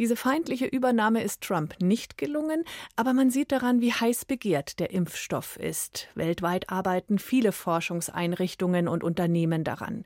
Diese 0.00 0.16
feindliche 0.16 0.66
Übernahme 0.66 1.22
ist 1.22 1.40
Trump 1.40 1.76
nicht 1.80 2.18
gelungen, 2.18 2.64
aber 2.96 3.12
man 3.12 3.30
sieht 3.30 3.52
daran, 3.52 3.80
wie 3.80 3.92
heiß 3.92 4.24
begehrt 4.24 4.80
der 4.80 4.90
Impfstoff 4.90 5.56
ist. 5.56 6.08
Weltweit 6.16 6.68
arbeiten 6.68 7.20
viele 7.20 7.52
Forschungseinrichtungen 7.52 8.88
und 8.88 9.04
Unternehmen 9.04 9.62
daran. 9.62 10.04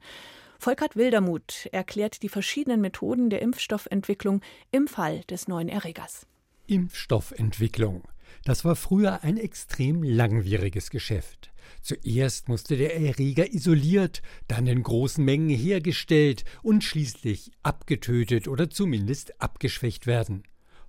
Volkert 0.61 0.95
Wildermuth 0.95 1.71
erklärt 1.73 2.23
die 2.23 2.29
verschiedenen 2.29 2.83
Methoden 2.83 3.31
der 3.31 3.41
Impfstoffentwicklung 3.41 4.43
im 4.71 4.89
Fall 4.89 5.23
des 5.23 5.49
neuen 5.49 5.71
Erregers. 5.71 6.27
Impfstoffentwicklung. 6.67 8.03
Das 8.45 8.63
war 8.63 8.77
früher 8.77 9.25
ein 9.25 9.39
extrem 9.39 10.03
langwieriges 10.03 10.91
Geschäft. 10.91 11.51
Zuerst 11.81 12.51
musste 12.51 12.77
der 12.77 12.95
Erreger 12.95 13.51
isoliert, 13.51 14.21
dann 14.49 14.67
in 14.67 14.83
großen 14.83 15.25
Mengen 15.25 15.49
hergestellt 15.49 16.45
und 16.63 16.85
schließlich 16.85 17.53
abgetötet 17.63 18.47
oder 18.47 18.69
zumindest 18.69 19.41
abgeschwächt 19.41 20.07
werden. 20.07 20.43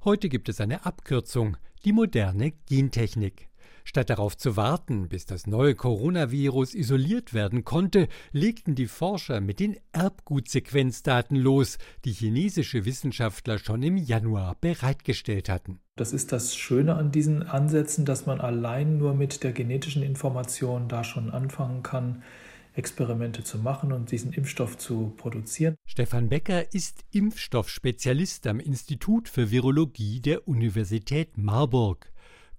Heute 0.03 0.27
gibt 0.27 0.49
es 0.49 0.59
eine 0.59 0.85
Abkürzung, 0.85 1.55
die 1.85 1.93
moderne 1.93 2.51
Gentechnik. 2.67 3.47
Statt 3.83 4.09
darauf 4.09 4.37
zu 4.37 4.55
warten, 4.55 5.09
bis 5.09 5.25
das 5.25 5.47
neue 5.47 5.75
Coronavirus 5.75 6.73
isoliert 6.73 7.33
werden 7.33 7.63
konnte, 7.63 8.07
legten 8.31 8.75
die 8.75 8.87
Forscher 8.87 9.41
mit 9.41 9.59
den 9.59 9.77
Erbgutsequenzdaten 9.91 11.37
los, 11.37 11.77
die 12.05 12.13
chinesische 12.13 12.85
Wissenschaftler 12.85 13.59
schon 13.59 13.83
im 13.83 13.97
Januar 13.97 14.55
bereitgestellt 14.59 15.49
hatten. 15.49 15.79
Das 15.95 16.13
ist 16.13 16.31
das 16.31 16.55
Schöne 16.55 16.95
an 16.95 17.11
diesen 17.11 17.43
Ansätzen, 17.43 18.05
dass 18.05 18.25
man 18.25 18.39
allein 18.39 18.97
nur 18.97 19.13
mit 19.13 19.43
der 19.43 19.51
genetischen 19.51 20.03
Information 20.03 20.87
da 20.87 21.03
schon 21.03 21.29
anfangen 21.29 21.83
kann, 21.83 22.23
Experimente 22.73 23.43
zu 23.43 23.57
machen 23.57 23.91
und 23.91 24.11
diesen 24.11 24.31
Impfstoff 24.31 24.77
zu 24.77 25.13
produzieren. 25.17 25.75
Stefan 25.85 26.29
Becker 26.29 26.73
ist 26.73 27.03
Impfstoffspezialist 27.11 28.47
am 28.47 28.59
Institut 28.59 29.27
für 29.27 29.51
Virologie 29.51 30.21
der 30.21 30.47
Universität 30.47 31.37
Marburg. 31.37 32.11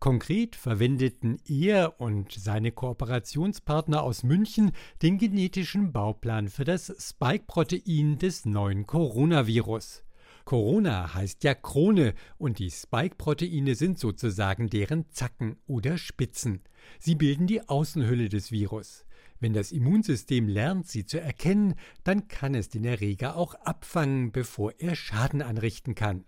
Konkret 0.02 0.56
verwendeten 0.56 1.38
er 1.47 2.00
und 2.00 2.32
seine 2.32 2.73
Kooperationspartner 2.73 4.02
aus 4.02 4.25
München 4.25 4.73
den 5.00 5.16
genetischen 5.16 5.92
Bauplan 5.92 6.49
für 6.49 6.64
das 6.64 6.92
Spike-Protein 6.99 8.18
des 8.18 8.44
neuen 8.44 8.85
Coronavirus. 8.85 10.02
Corona 10.44 11.14
heißt 11.14 11.44
ja 11.44 11.54
Krone 11.54 12.14
und 12.37 12.59
die 12.59 12.73
Spike-Proteine 12.73 13.76
sind 13.76 13.97
sozusagen 13.97 14.68
deren 14.68 15.09
Zacken 15.12 15.54
oder 15.68 15.97
Spitzen. 15.99 16.62
Sie 16.99 17.14
bilden 17.14 17.47
die 17.47 17.68
Außenhülle 17.68 18.28
des 18.28 18.50
Virus. 18.50 19.04
Wenn 19.38 19.52
das 19.52 19.71
Immunsystem 19.71 20.49
lernt, 20.49 20.88
sie 20.88 21.04
zu 21.04 21.21
erkennen, 21.21 21.76
dann 22.02 22.26
kann 22.26 22.56
es 22.56 22.68
den 22.68 22.85
Erreger 22.85 23.37
auch 23.37 23.54
abfangen, 23.54 24.32
bevor 24.32 24.73
er 24.80 24.97
Schaden 24.97 25.42
anrichten 25.42 25.94
kann. 25.94 26.25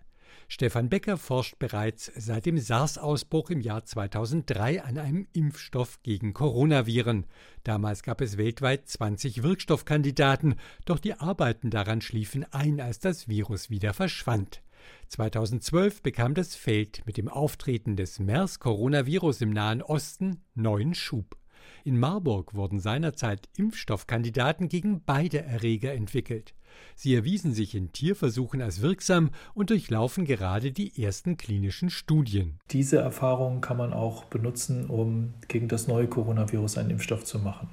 Stefan 0.49 0.89
Becker 0.89 1.17
forscht 1.17 1.59
bereits 1.59 2.13
seit 2.17 2.47
dem 2.47 2.59
SARS-Ausbruch 2.59 3.51
im 3.51 3.61
Jahr 3.61 3.85
2003 3.85 4.83
an 4.83 4.99
einem 4.99 5.27
Impfstoff 5.33 6.03
gegen 6.03 6.33
Coronaviren. 6.33 7.27
Damals 7.63 8.03
gab 8.03 8.21
es 8.21 8.37
weltweit 8.37 8.89
20 8.89 9.43
Wirkstoffkandidaten, 9.43 10.57
doch 10.85 10.99
die 10.99 11.15
Arbeiten 11.15 11.71
daran 11.71 12.01
schliefen 12.01 12.45
ein, 12.53 12.81
als 12.81 12.99
das 12.99 13.29
Virus 13.29 13.71
wieder 13.71 13.95
verschwand. 13.95 14.63
2012 15.09 16.03
bekam 16.03 16.35
das 16.35 16.55
Feld 16.55 17.03
mit 17.07 17.17
dem 17.17 17.29
Auftreten 17.29 17.97
des 17.97 18.19
MERS-Coronavirus 18.19 19.41
im 19.43 19.51
Nahen 19.51 19.83
Osten 19.83 20.43
neuen 20.55 20.95
Schub. 20.95 21.37
In 21.85 21.99
Marburg 21.99 22.55
wurden 22.55 22.81
seinerzeit 22.81 23.49
Impfstoffkandidaten 23.57 24.69
gegen 24.69 25.03
beide 25.05 25.43
Erreger 25.43 25.93
entwickelt. 25.93 26.55
Sie 26.97 27.15
erwiesen 27.15 27.53
sich 27.53 27.75
in 27.75 27.93
Tierversuchen 27.93 28.63
als 28.63 28.83
wirksam 28.83 29.31
und 29.55 29.71
durchlaufen 29.71 30.25
gerade 30.25 30.73
die 30.73 31.03
ersten 31.03 31.37
klinischen 31.37 31.91
Studien. 31.91 32.59
Diese 32.71 32.99
Erfahrungen 32.99 33.61
kann 33.61 33.77
man 33.77 33.93
auch 33.93 34.25
benutzen, 34.25 34.87
um 34.87 35.35
gegen 35.49 35.69
das 35.69 35.89
neue 35.89 36.09
Coronavirus 36.09 36.79
einen 36.79 36.91
Impfstoff 36.91 37.25
zu 37.25 37.39
machen. 37.39 37.69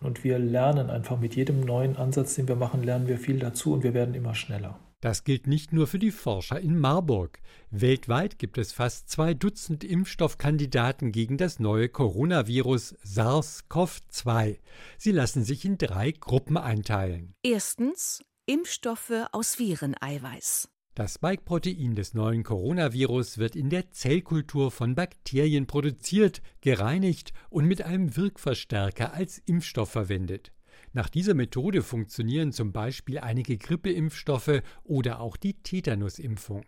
Und 0.00 0.22
wir 0.24 0.38
lernen 0.38 0.90
einfach 0.90 1.18
mit 1.18 1.34
jedem 1.34 1.60
neuen 1.60 1.96
Ansatz, 1.96 2.34
den 2.34 2.48
wir 2.48 2.56
machen, 2.56 2.82
lernen 2.82 3.08
wir 3.08 3.18
viel 3.18 3.38
dazu 3.38 3.72
und 3.72 3.82
wir 3.82 3.94
werden 3.94 4.14
immer 4.14 4.34
schneller. 4.34 4.78
Das 5.00 5.22
gilt 5.22 5.46
nicht 5.46 5.72
nur 5.72 5.86
für 5.86 6.00
die 6.00 6.10
Forscher 6.10 6.58
in 6.58 6.76
Marburg. 6.76 7.38
Weltweit 7.70 8.36
gibt 8.36 8.58
es 8.58 8.72
fast 8.72 9.08
zwei 9.08 9.32
Dutzend 9.32 9.84
Impfstoffkandidaten 9.84 11.12
gegen 11.12 11.36
das 11.36 11.60
neue 11.60 11.88
Coronavirus 11.88 12.96
SARS-CoV-2. 13.04 14.58
Sie 14.96 15.12
lassen 15.12 15.44
sich 15.44 15.64
in 15.64 15.78
drei 15.78 16.10
Gruppen 16.10 16.56
einteilen. 16.56 17.34
Erstens 17.44 18.24
Impfstoffe 18.48 19.26
aus 19.32 19.58
Vireneiweiß. 19.58 20.70
Das 20.94 21.16
Spike-Protein 21.16 21.94
des 21.94 22.14
neuen 22.14 22.44
Coronavirus 22.44 23.36
wird 23.36 23.54
in 23.54 23.68
der 23.68 23.90
Zellkultur 23.90 24.70
von 24.70 24.94
Bakterien 24.94 25.66
produziert, 25.66 26.40
gereinigt 26.62 27.34
und 27.50 27.66
mit 27.66 27.82
einem 27.82 28.16
Wirkverstärker 28.16 29.12
als 29.12 29.36
Impfstoff 29.44 29.90
verwendet. 29.90 30.50
Nach 30.94 31.10
dieser 31.10 31.34
Methode 31.34 31.82
funktionieren 31.82 32.52
zum 32.52 32.72
Beispiel 32.72 33.18
einige 33.18 33.58
Grippeimpfstoffe 33.58 34.62
oder 34.82 35.20
auch 35.20 35.36
die 35.36 35.62
Tetanusimpfung. 35.62 36.64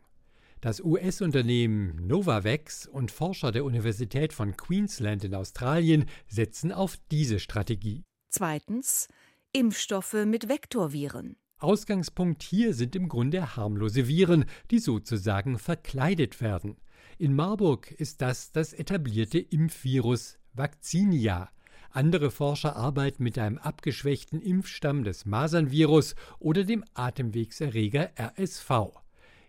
Das 0.60 0.82
US-Unternehmen 0.82 2.06
Novavax 2.06 2.88
und 2.88 3.10
Forscher 3.10 3.52
der 3.52 3.64
Universität 3.64 4.34
von 4.34 4.54
Queensland 4.54 5.24
in 5.24 5.34
Australien 5.34 6.04
setzen 6.28 6.72
auf 6.72 6.98
diese 7.10 7.38
Strategie. 7.38 8.04
Zweitens 8.28 9.08
Impfstoffe 9.54 10.26
mit 10.26 10.50
Vektorviren. 10.50 11.36
Ausgangspunkt 11.60 12.42
hier 12.42 12.74
sind 12.74 12.96
im 12.96 13.08
Grunde 13.08 13.56
harmlose 13.56 14.08
Viren, 14.08 14.46
die 14.70 14.78
sozusagen 14.78 15.58
verkleidet 15.58 16.40
werden. 16.40 16.76
In 17.18 17.34
Marburg 17.34 17.90
ist 17.92 18.22
das 18.22 18.50
das 18.50 18.72
etablierte 18.72 19.38
Impfvirus 19.38 20.38
Vaccinia. 20.54 21.50
Andere 21.90 22.30
Forscher 22.30 22.76
arbeiten 22.76 23.22
mit 23.22 23.38
einem 23.38 23.58
abgeschwächten 23.58 24.40
Impfstamm 24.40 25.04
des 25.04 25.26
Masernvirus 25.26 26.14
oder 26.38 26.64
dem 26.64 26.84
Atemwegserreger 26.94 28.10
RSV. 28.18 28.70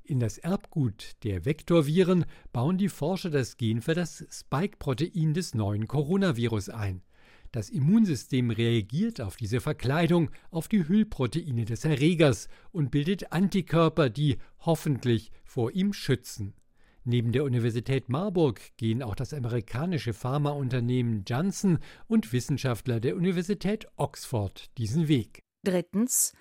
In 0.04 0.20
das 0.20 0.38
Erbgut 0.38 1.24
der 1.24 1.46
Vektorviren 1.46 2.26
bauen 2.52 2.78
die 2.78 2.90
Forscher 2.90 3.30
das 3.30 3.56
Gen 3.56 3.82
für 3.82 3.94
das 3.94 4.26
Spike-Protein 4.30 5.34
des 5.34 5.54
neuen 5.54 5.88
Coronavirus 5.88 6.70
ein. 6.70 7.04
Das 7.52 7.70
Immunsystem 7.70 8.50
reagiert 8.50 9.20
auf 9.20 9.36
diese 9.36 9.60
Verkleidung, 9.60 10.32
auf 10.52 10.70
die 10.70 10.88
Hüllproteine 10.88 11.66
des 11.66 11.84
Erregers 11.84 12.48
und 12.72 12.92
bildet 12.92 13.34
Antikörper, 13.34 14.10
die 14.10 14.38
hoffentlich 14.60 15.32
vor 15.44 15.72
ihm 15.72 15.92
schützen. 15.92 16.54
Neben 17.04 17.32
der 17.32 17.44
Universität 17.44 18.10
Marburg 18.10 18.62
gehen 18.78 19.02
auch 19.02 19.16
das 19.16 19.34
amerikanische 19.34 20.14
Pharmaunternehmen 20.14 21.24
Johnson 21.28 21.80
und 22.08 22.32
Wissenschaftler 22.32 23.00
der 23.00 23.16
Universität 23.16 23.88
Oxford 23.98 24.70
diesen 24.78 25.08
Weg. 25.08 25.44
Drittens 25.64 26.34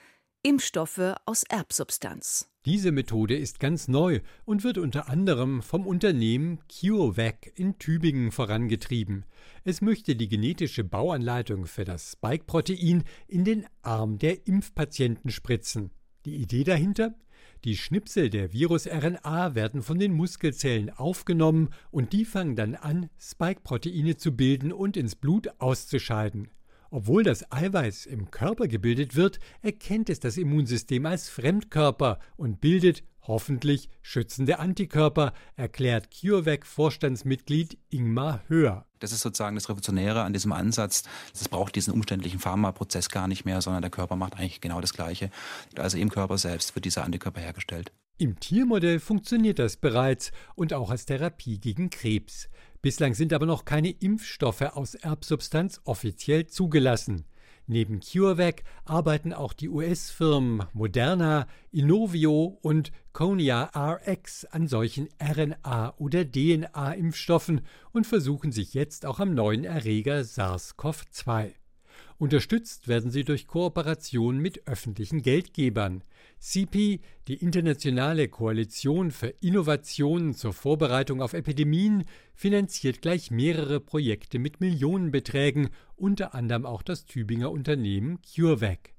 Impfstoffe 0.43 1.17
aus 1.27 1.43
Erbsubstanz. 1.45 2.50
Diese 2.67 2.93
Methode 2.93 3.37
ist 3.37 3.59
ganz 3.59 3.89
neu 3.89 4.21
und 4.45 4.65
wird 4.65 4.77
unter 4.77 5.09
anderem 5.09 5.63
vom 5.63 5.87
Unternehmen 5.87 6.59
CureVac 6.69 7.51
in 7.55 7.79
Tübingen 7.79 8.33
vorangetrieben. 8.33 9.25
Es 9.65 9.81
möchte 9.81 10.15
die 10.15 10.29
genetische 10.29 10.85
Bauanleitung 10.85 11.65
für 11.65 11.87
das 11.87 12.13
Spike-Protein 12.13 13.05
in 13.29 13.45
den 13.47 13.65
Arm 13.81 14.19
der 14.19 14.47
Impfpatienten 14.47 15.31
spritzen. 15.31 15.91
Die 16.27 16.37
Idee 16.37 16.65
dahinter? 16.65 17.15
Die 17.65 17.79
Schnipsel 17.79 18.29
der 18.29 18.53
Virus-RNA 18.53 19.55
werden 19.55 19.83
von 19.83 19.99
den 19.99 20.13
Muskelzellen 20.13 20.91
aufgenommen 20.91 21.71
und 21.91 22.13
die 22.13 22.27
fangen 22.27 22.57
dann 22.57 22.75
an, 22.75 23.09
Spike-Proteine 23.19 24.19
zu 24.19 24.37
bilden 24.37 24.71
und 24.71 24.99
ins 24.99 25.17
Blut 25.17 25.49
auszuscheiden. 25.61 26.51
Obwohl 26.93 27.23
das 27.23 27.51
Eiweiß 27.53 28.07
im 28.07 28.33
Körper 28.33 28.67
gebildet 28.67 29.15
wird, 29.15 29.39
erkennt 29.63 30.11
es 30.11 30.19
das 30.19 30.37
Immunsystem 30.37 31.07
als 31.07 31.29
Fremdkörper 31.29 32.19
und 32.37 32.61
bildet 32.61 33.05
hoffentlich 33.23 33.89
schützende 34.03 34.59
Antikörper, 34.59 35.33
erklärt 35.55 36.11
CureVac-Vorstandsmitglied 36.11 37.79
Ingmar 37.91 38.43
Höhr. 38.49 38.87
Das 38.99 39.13
ist 39.13 39.21
sozusagen 39.21 39.55
das 39.55 39.69
Revolutionäre 39.69 40.23
an 40.23 40.33
diesem 40.33 40.51
Ansatz. 40.51 41.05
Es 41.33 41.49
braucht 41.49 41.77
diesen 41.77 41.95
umständlichen 41.95 42.41
Pharmaprozess 42.41 43.09
gar 43.09 43.29
nicht 43.29 43.45
mehr, 43.45 43.63
sondern 43.63 43.83
der 43.83 43.93
Körper 43.93 44.17
macht 44.17 44.37
eigentlich 44.37 44.61
genau 44.61 44.81
das 44.81 44.93
Gleiche. 44.93 45.31
Also 45.77 45.97
im 45.97 46.11
Körper 46.11 46.39
selbst 46.39 46.75
wird 46.75 46.87
dieser 46.87 47.05
Antikörper 47.05 47.41
hergestellt. 47.41 47.93
Im 48.19 48.39
Tiermodell 48.39 48.99
funktioniert 48.99 49.59
das 49.59 49.77
bereits 49.77 50.33
und 50.55 50.75
auch 50.75 50.91
als 50.91 51.07
Therapie 51.07 51.59
gegen 51.59 51.89
Krebs. 51.89 52.51
Bislang 52.83 53.13
sind 53.13 53.35
aber 53.35 53.45
noch 53.45 53.67
keine 53.67 53.91
Impfstoffe 53.91 54.63
aus 54.63 54.95
Erbsubstanz 54.95 55.83
offiziell 55.85 56.47
zugelassen. 56.47 57.27
Neben 57.67 58.01
CureVac 58.01 58.65
arbeiten 58.85 59.33
auch 59.35 59.53
die 59.53 59.69
US-Firmen 59.69 60.65
Moderna, 60.73 61.47
Inovio 61.71 62.59
und 62.63 62.91
Konya 63.13 63.71
RX 63.77 64.47
an 64.47 64.67
solchen 64.67 65.09
RNA- 65.21 65.95
oder 65.99 66.25
DNA-Impfstoffen 66.25 67.61
und 67.93 68.07
versuchen 68.07 68.51
sich 68.51 68.73
jetzt 68.73 69.05
auch 69.05 69.21
am 69.21 69.35
neuen 69.35 69.65
Erreger 69.65 70.25
SARS-CoV-2. 70.25 71.53
Unterstützt 72.19 72.89
werden 72.89 73.11
sie 73.11 73.25
durch 73.25 73.47
Kooperation 73.47 74.39
mit 74.39 74.67
öffentlichen 74.67 75.23
Geldgebern. 75.23 76.03
CP, 76.41 77.01
die 77.29 77.35
internationale 77.35 78.29
Koalition 78.29 79.11
für 79.11 79.29
Innovationen 79.41 80.35
zur 80.35 80.55
Vorbereitung 80.55 81.21
auf 81.21 81.35
Epidemien, 81.35 82.05
finanziert 82.35 83.03
gleich 83.03 83.31
mehrere 83.31 83.79
Projekte 83.79 84.39
mit 84.39 84.59
Millionenbeträgen, 84.59 85.69
unter 85.97 86.35
anderem 86.35 86.65
auch 86.65 86.83
das 86.83 87.05
Tübinger 87.05 87.51
Unternehmen 87.51 88.21
CureVac. 88.23 88.95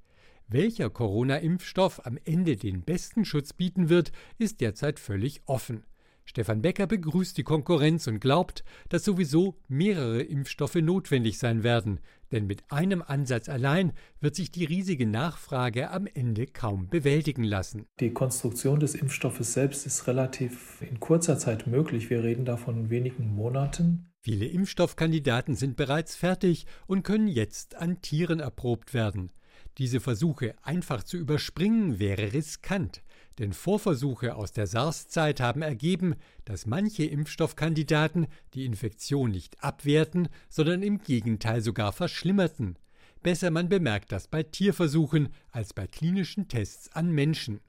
Welcher 0.48 0.92
Corona-Impfstoff 0.92 2.06
am 2.06 2.20
Ende 2.26 2.58
den 2.58 2.84
besten 2.84 3.26
Schutz 3.26 3.54
bieten 3.54 3.90
wird, 3.90 4.12
ist 4.38 4.62
derzeit 4.62 5.00
völlig 5.00 5.42
offen. 5.46 5.84
Stefan 6.32 6.62
Becker 6.62 6.88
begrüßt 6.88 7.38
die 7.38 7.44
Konkurrenz 7.44 8.08
und 8.08 8.22
glaubt, 8.22 8.64
dass 8.88 9.04
sowieso 9.04 9.58
mehrere 9.68 10.22
Impfstoffe 10.22 10.76
notwendig 10.76 11.38
sein 11.38 11.64
werden, 11.64 12.00
denn 12.32 12.48
mit 12.48 12.64
einem 12.72 13.02
Ansatz 13.02 13.50
allein 13.50 13.92
wird 14.22 14.38
sich 14.38 14.50
die 14.50 14.64
riesige 14.64 15.06
Nachfrage 15.06 15.92
am 15.92 16.08
Ende 16.08 16.48
kaum 16.48 16.88
bewältigen 16.88 17.44
lassen. 17.44 17.86
Die 18.00 18.14
Konstruktion 18.14 18.80
des 18.80 18.96
Impfstoffes 18.96 19.52
selbst 19.52 19.86
ist 19.86 20.08
relativ 20.08 20.82
in 20.90 21.02
kurzer 21.02 21.38
Zeit 21.38 21.68
möglich. 21.68 22.10
Wir 22.10 22.24
reden 22.24 22.46
da 22.46 22.56
von 22.56 22.90
wenigen 22.90 23.36
Monaten. 23.36 24.06
Viele 24.22 24.46
Impfstoffkandidaten 24.46 25.56
sind 25.56 25.76
bereits 25.76 26.16
fertig 26.16 26.66
und 26.88 27.04
können 27.04 27.28
jetzt 27.28 27.76
an 27.76 28.02
Tieren 28.02 28.40
erprobt 28.40 28.94
werden. 28.94 29.34
Diese 29.80 30.00
Versuche 30.00 30.56
einfach 30.62 31.04
zu 31.04 31.18
überspringen 31.18 32.00
wäre 32.00 32.32
riskant. 32.32 33.02
Denn 33.42 33.54
Vorversuche 33.54 34.36
aus 34.36 34.52
der 34.52 34.68
SARS-Zeit 34.68 35.40
haben 35.40 35.64
ergeben, 35.64 36.14
dass 36.46 36.68
manche 36.68 37.06
Impfstoffkandidaten 37.06 38.28
die 38.54 38.66
Infektion 38.66 39.32
nicht 39.32 39.64
abwehrten, 39.64 40.28
sondern 40.48 40.84
im 40.84 41.00
Gegenteil 41.00 41.62
sogar 41.62 41.92
verschlimmerten. 41.92 42.78
Besser 43.24 43.50
man 43.50 43.68
bemerkt 43.68 44.12
das 44.12 44.28
bei 44.28 44.44
Tierversuchen 44.44 45.30
als 45.50 45.74
bei 45.74 45.88
klinischen 45.88 46.50
Tests 46.50 46.92
an 46.94 47.10
Menschen. 47.10 47.62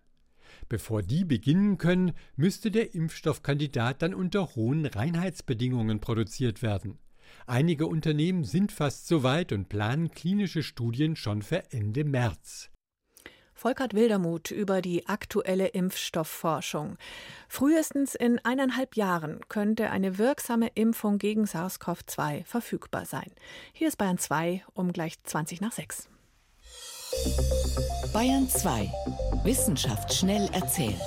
Bevor 0.69 1.02
die 1.02 1.25
beginnen 1.25 1.79
können, 1.79 2.12
müsste 2.37 2.71
der 2.71 2.95
Impfstoffkandidat 2.95 4.02
dann 4.02 4.12
unter 4.12 4.55
hohen 4.55 4.85
Reinheitsbedingungen 4.85 6.00
produziert 6.00 6.61
werden. 6.61 6.99
Einige 7.47 7.87
Unternehmen 7.87 8.45
sind 8.45 8.73
fast 8.73 9.09
so 9.09 9.23
weit 9.23 9.52
und 9.52 9.71
planen 9.71 10.11
klinische 10.11 10.62
Studien 10.62 11.17
schon 11.17 11.41
für 11.41 11.73
Ende 11.73 12.05
März. 12.05 12.72
Volkert 13.62 13.95
Wildermuth 13.95 14.50
über 14.50 14.83
die 14.83 15.07
aktuelle 15.07 15.69
Impfstoffforschung. 15.69 16.97
Frühestens 17.49 18.16
in 18.16 18.40
eineinhalb 18.45 18.97
Jahren 18.97 19.38
könnte 19.49 19.90
eine 19.90 20.19
wirksame 20.19 20.66
Impfung 20.75 21.19
gegen 21.19 21.45
SARS-CoV-2 21.45 22.45
verfügbar 22.45 23.04
sein. 23.04 23.31
Hier 23.73 23.87
ist 23.87 23.99
Bayern 23.99 24.19
2 24.19 24.64
um 24.75 24.92
gleich 24.92 25.23
20 25.23 25.61
nach 25.61 25.71
6. 25.71 26.09
Bayern 28.12 28.49
2. 28.49 28.90
Wissenschaft 29.45 30.12
schnell 30.12 30.50
erzählt. 30.52 30.99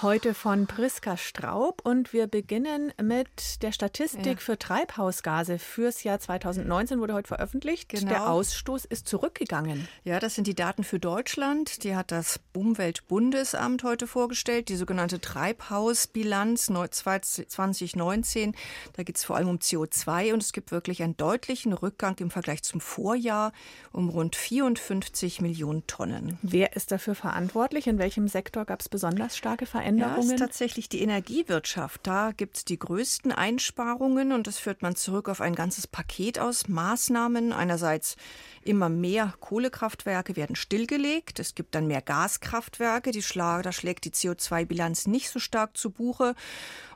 Heute 0.00 0.32
von 0.32 0.68
Priska 0.68 1.16
Straub 1.16 1.80
und 1.82 2.12
wir 2.12 2.28
beginnen 2.28 2.92
mit 3.02 3.60
der 3.62 3.72
Statistik 3.72 4.26
ja. 4.26 4.36
für 4.36 4.56
Treibhausgase 4.56 5.58
fürs 5.58 6.04
Jahr 6.04 6.20
2019 6.20 7.00
wurde 7.00 7.14
heute 7.14 7.26
veröffentlicht. 7.26 7.88
Genau. 7.88 8.08
Der 8.08 8.30
Ausstoß 8.30 8.84
ist 8.84 9.08
zurückgegangen. 9.08 9.88
Ja, 10.04 10.20
das 10.20 10.36
sind 10.36 10.46
die 10.46 10.54
Daten 10.54 10.84
für 10.84 11.00
Deutschland. 11.00 11.82
Die 11.82 11.96
hat 11.96 12.12
das 12.12 12.38
Umweltbundesamt 12.54 13.82
heute 13.82 14.06
vorgestellt, 14.06 14.68
die 14.68 14.76
sogenannte 14.76 15.20
Treibhausbilanz 15.20 16.66
2019. 16.66 18.54
Da 18.92 19.02
geht 19.02 19.16
es 19.16 19.24
vor 19.24 19.34
allem 19.34 19.48
um 19.48 19.56
CO2 19.56 20.32
und 20.32 20.44
es 20.44 20.52
gibt 20.52 20.70
wirklich 20.70 21.02
einen 21.02 21.16
deutlichen 21.16 21.72
Rückgang 21.72 22.16
im 22.18 22.30
Vergleich 22.30 22.62
zum 22.62 22.80
Vorjahr 22.80 23.50
um 23.90 24.10
rund 24.10 24.36
54 24.36 25.40
Millionen 25.40 25.88
Tonnen. 25.88 26.38
Wer 26.42 26.76
ist 26.76 26.92
dafür 26.92 27.16
verantwortlich? 27.16 27.88
In 27.88 27.98
welchem 27.98 28.28
Sektor 28.28 28.64
gab 28.64 28.80
es 28.80 28.88
besonders 28.88 29.36
starke 29.36 29.66
Veränderungen? 29.66 29.87
Veränderungen? 29.88 30.28
Ja, 30.28 30.34
ist 30.34 30.38
tatsächlich 30.40 30.88
die 30.88 31.00
Energiewirtschaft. 31.00 32.06
Da 32.06 32.32
gibt 32.32 32.58
es 32.58 32.64
die 32.64 32.78
größten 32.78 33.32
Einsparungen 33.32 34.32
und 34.32 34.46
das 34.46 34.58
führt 34.58 34.82
man 34.82 34.96
zurück 34.96 35.28
auf 35.28 35.40
ein 35.40 35.54
ganzes 35.54 35.86
Paket 35.86 36.38
aus 36.38 36.68
Maßnahmen. 36.68 37.52
Einerseits 37.52 38.16
immer 38.62 38.88
mehr 38.88 39.34
Kohlekraftwerke 39.40 40.36
werden 40.36 40.56
stillgelegt. 40.56 41.38
Es 41.38 41.54
gibt 41.54 41.74
dann 41.74 41.86
mehr 41.86 42.02
Gaskraftwerke. 42.02 43.10
Die 43.10 43.22
Schlag, 43.22 43.62
da 43.62 43.72
schlägt 43.72 44.04
die 44.04 44.10
CO2-Bilanz 44.10 45.06
nicht 45.06 45.30
so 45.30 45.38
stark 45.38 45.76
zu 45.76 45.90
Buche. 45.90 46.34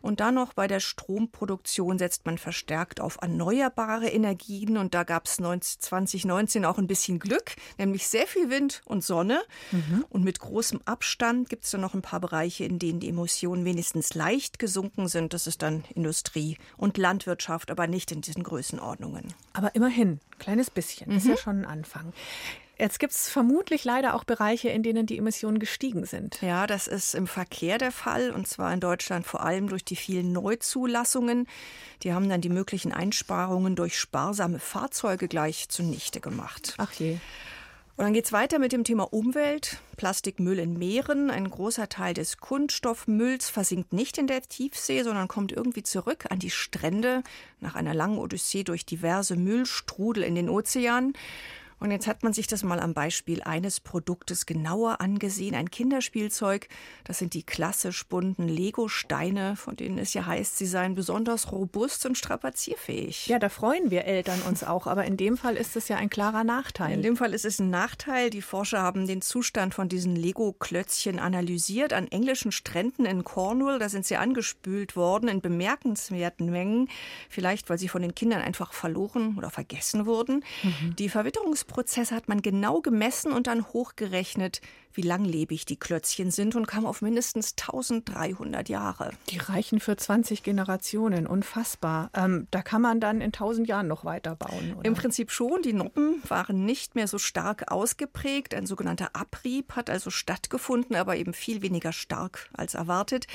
Und 0.03 0.21
dann 0.21 0.35
noch 0.35 0.53
bei 0.53 0.67
der 0.67 0.81
Stromproduktion 0.81 1.99
setzt 1.99 2.27
man 2.27 2.37
verstärkt 2.37 3.01
auf 3.01 3.19
erneuerbare 3.23 4.09
Energien. 4.09 4.77
Und 4.77 4.95
da 4.95 5.05
gab 5.05 5.27
es 5.27 5.37
2019 5.37 6.65
auch 6.65 6.79
ein 6.79 6.89
bisschen 6.89 7.19
Glück, 7.19 7.53
nämlich 7.79 8.07
sehr 8.09 8.27
viel 8.27 8.51
Wind 8.51 8.83
und 8.85 9.05
Sonne. 9.05 9.43
Mhm. 9.71 10.05
Und 10.11 10.25
mit 10.25 10.41
großem 10.41 10.81
Abstand 10.85 11.49
gibt 11.49 11.65
es 11.65 11.71
dann 11.71 11.81
noch 11.81 11.95
ein 11.95 12.03
paar 12.03 12.21
Bereiche, 12.21 12.65
in 12.65 12.79
denen 12.83 13.01
die 13.01 13.09
Emissionen 13.09 13.65
wenigstens 13.65 14.15
leicht 14.15 14.59
gesunken 14.59 15.09
sind. 15.09 15.33
Das 15.33 15.47
ist 15.47 15.63
dann 15.63 15.85
Industrie 15.95 16.59
und 16.77 16.99
Landwirtschaft, 16.99 17.71
aber 17.71 17.87
nicht 17.87 18.13
in 18.13 18.21
diesen 18.21 18.43
Größenordnungen. 18.43 19.33
Aber 19.53 19.75
immerhin, 19.75 20.21
kleines 20.39 20.71
bisschen, 20.71 21.11
mhm. 21.11 21.17
ist 21.17 21.27
ja 21.27 21.37
schon 21.37 21.61
ein 21.61 21.67
Anfang. 21.67 22.13
Jetzt 22.79 22.99
gibt 22.99 23.13
es 23.13 23.29
vermutlich 23.29 23.85
leider 23.85 24.15
auch 24.15 24.25
Bereiche, 24.25 24.69
in 24.71 24.83
denen 24.83 25.07
die 25.07 25.17
Emissionen 25.17 25.61
gestiegen 25.61 26.05
sind. 26.05 26.43
Ja, 26.43 26.67
das 26.67 26.89
ist 26.89 27.15
im 27.15 27.29
Verkehr 27.29 27.79
der 27.79 27.93
Fall 27.93 28.31
und 28.31 28.49
zwar 28.49 28.73
in 28.75 28.81
Deutschland 28.81 29.25
vor 29.25 29.45
allem 29.45 29.69
durch 29.69 29.85
die 29.85 29.95
vielen 29.95 30.33
Neuzulassungen. 30.33 31.47
Die 32.03 32.13
haben 32.13 32.29
dann 32.29 32.41
die 32.41 32.49
möglichen 32.49 32.93
Einsparungen 32.93 33.77
durch 33.77 33.97
sparsame 33.97 34.59
Fahrzeuge 34.59 35.29
gleich 35.29 35.69
zunichte 35.69 36.21
gemacht. 36.21 36.75
Ach 36.79 36.93
je. 36.95 37.19
Und 37.97 38.05
dann 38.05 38.15
geht 38.15 38.25
es 38.25 38.33
weiter 38.33 38.59
mit 38.59 38.73
dem 38.73 38.85
Thema 38.85 39.13
Umwelt. 39.13 39.79
Plastikmüll 39.99 40.59
in 40.59 40.79
Meeren. 40.79 41.31
Ein 41.31 41.51
großer 41.51 41.91
Teil 41.91 42.15
des 42.15 42.39
Kunststoffmülls 42.39 43.51
versinkt 43.51 43.93
nicht 43.93 44.17
in 44.17 44.27
der 44.27 44.41
Tiefsee, 44.41 45.03
sondern 45.03 45.29
kommt 45.29 45.53
irgendwie 45.53 45.83
zurück 45.83 46.25
an 46.31 46.39
die 46.39 46.51
Strände 46.51 47.23
nach 47.61 47.75
einer 47.75 47.93
langen 47.93 48.19
Odyssee 48.19 48.65
durch 48.65 48.87
diverse 48.87 49.37
Müllstrudel 49.37 50.23
in 50.23 50.35
den 50.35 50.49
Ozeanen. 50.49 51.13
Und 51.83 51.91
jetzt 51.91 52.07
hat 52.07 52.23
man 52.23 52.33
sich 52.33 52.47
das 52.47 52.63
mal 52.63 52.79
am 52.79 52.95
Beispiel 52.95 53.43
eines 53.43 53.81
Produktes 53.81 54.47
genauer 54.47 55.01
angesehen. 55.01 55.57
Ein 55.57 55.69
Kinderspielzeug, 55.69 56.69
das 57.03 57.19
sind 57.19 57.35
die 57.35 57.43
klassisch 57.43 58.07
bunten 58.07 58.47
Lego-Steine, 58.47 59.57
von 59.57 59.75
denen 59.75 59.99
es 59.99 60.15
ja 60.15 60.25
heißt, 60.25 60.59
sie 60.59 60.67
seien 60.67 60.95
besonders 60.95 61.51
robust 61.51 62.07
und 62.07 62.17
strapazierfähig. 62.17 63.27
Ja, 63.27 63.41
da 63.41 63.49
freuen 63.49 63.91
wir 63.91 64.05
Eltern 64.05 64.41
uns 64.43 64.63
auch, 64.63 64.87
aber 64.87 65.07
in 65.07 65.17
dem 65.17 65.37
Fall 65.37 65.57
ist 65.57 65.75
es 65.75 65.89
ja 65.89 65.97
ein 65.97 66.09
klarer 66.09 66.45
Nachteil. 66.45 66.93
In 66.93 67.03
dem 67.03 67.17
Fall 67.17 67.35
ist 67.35 67.45
es 67.45 67.59
ein 67.59 67.71
Nachteil. 67.71 68.31
Die 68.31 68.43
Forscher 68.43 68.81
haben 68.81 69.09
den 69.09 69.21
Zustand 69.21 69.75
von 69.75 69.89
diesen 69.89 70.15
Lego-Klötzchen 70.15 71.19
analysiert 71.19 71.93
an 71.93 72.07
englischen 72.07 72.53
Stränden 72.53 73.07
in 73.07 73.25
Cornwall. 73.25 73.81
Da 73.81 73.89
sind 73.89 74.07
sie 74.07 74.17
angespült 74.17 74.95
worden 74.95 75.29
in 75.29 75.41
bemerkenswerten 75.41 76.49
Mengen, 76.49 76.89
vielleicht 77.29 77.69
weil 77.71 77.79
sie 77.79 77.89
von 77.89 78.03
den 78.03 78.15
Kindern 78.15 78.41
einfach 78.41 78.73
verloren 78.73 79.37
oder 79.37 79.51
vergessen 79.51 80.07
wurden. 80.07 80.45
Mhm. 80.63 80.95
Die 80.95 81.09
Verwitterungs 81.09 81.65
Prozesse 81.73 82.15
hat 82.15 82.29
man 82.29 82.43
genau 82.43 82.83
gemessen 82.83 83.33
und 83.33 83.47
dann 83.47 83.67
hochgerechnet, 83.67 84.61
wie 84.95 85.03
langlebig 85.03 85.65
die 85.65 85.77
Klötzchen 85.77 86.31
sind 86.31 86.55
und 86.55 86.67
kam 86.67 86.87
auf 86.87 87.03
mindestens 87.03 87.55
1300 87.59 88.69
Jahre. 88.69 89.11
Die 89.31 89.39
reichen 89.39 89.81
für 89.81 89.97
20 89.97 90.43
Generationen, 90.43 91.27
unfassbar. 91.27 92.11
Ähm, 92.15 92.47
da 92.51 92.63
kann 92.63 92.83
man 92.83 93.01
dann 93.01 93.21
in 93.21 93.29
1000 93.29 93.69
Jahren 93.69 93.89
noch 93.89 94.05
weiterbauen. 94.05 94.75
Oder? 94.75 94.85
Im 94.85 94.95
Prinzip 94.95 95.31
schon. 95.31 95.63
Die 95.63 95.73
Noppen 95.73 96.23
waren 96.29 96.65
nicht 96.65 96.95
mehr 96.95 97.09
so 97.09 97.19
stark 97.19 97.71
ausgeprägt. 97.71 98.55
Ein 98.55 98.67
sogenannter 98.67 99.11
Abrieb 99.15 99.77
hat 99.77 99.91
also 99.91 100.11
stattgefunden, 100.11 100.97
aber 100.97 101.17
eben 101.17 101.35
viel 101.35 101.63
weniger 101.63 101.93
stark 101.93 102.49
als 102.53 102.75
erwartet. 102.75 103.27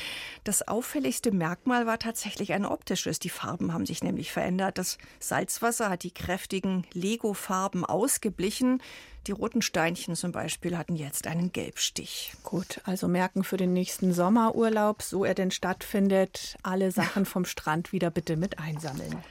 Das 0.43 0.67
auffälligste 0.67 1.31
Merkmal 1.31 1.85
war 1.85 1.99
tatsächlich 1.99 2.53
ein 2.53 2.65
optisches. 2.65 3.19
Die 3.19 3.29
Farben 3.29 3.73
haben 3.73 3.85
sich 3.85 4.03
nämlich 4.03 4.31
verändert. 4.31 4.77
Das 4.77 4.97
Salzwasser 5.19 5.89
hat 5.89 6.03
die 6.03 6.13
kräftigen 6.13 6.85
Lego-Farben 6.93 7.85
ausgeblichen. 7.85 8.81
Die 9.27 9.33
roten 9.33 9.61
Steinchen 9.61 10.15
zum 10.15 10.31
Beispiel 10.31 10.77
hatten 10.77 10.95
jetzt 10.95 11.27
einen 11.27 11.51
Gelbstich. 11.51 12.31
Gut, 12.43 12.79
also 12.85 13.09
merken 13.09 13.43
für 13.43 13.57
den 13.57 13.73
nächsten 13.73 14.13
Sommerurlaub, 14.13 15.01
so 15.01 15.25
er 15.25 15.35
denn 15.35 15.51
stattfindet, 15.51 16.57
alle 16.63 16.91
Sachen 16.91 17.25
vom 17.25 17.43
Strand 17.43 17.91
wieder 17.91 18.09
bitte 18.09 18.37
mit 18.37 18.57
einsammeln. 18.57 19.21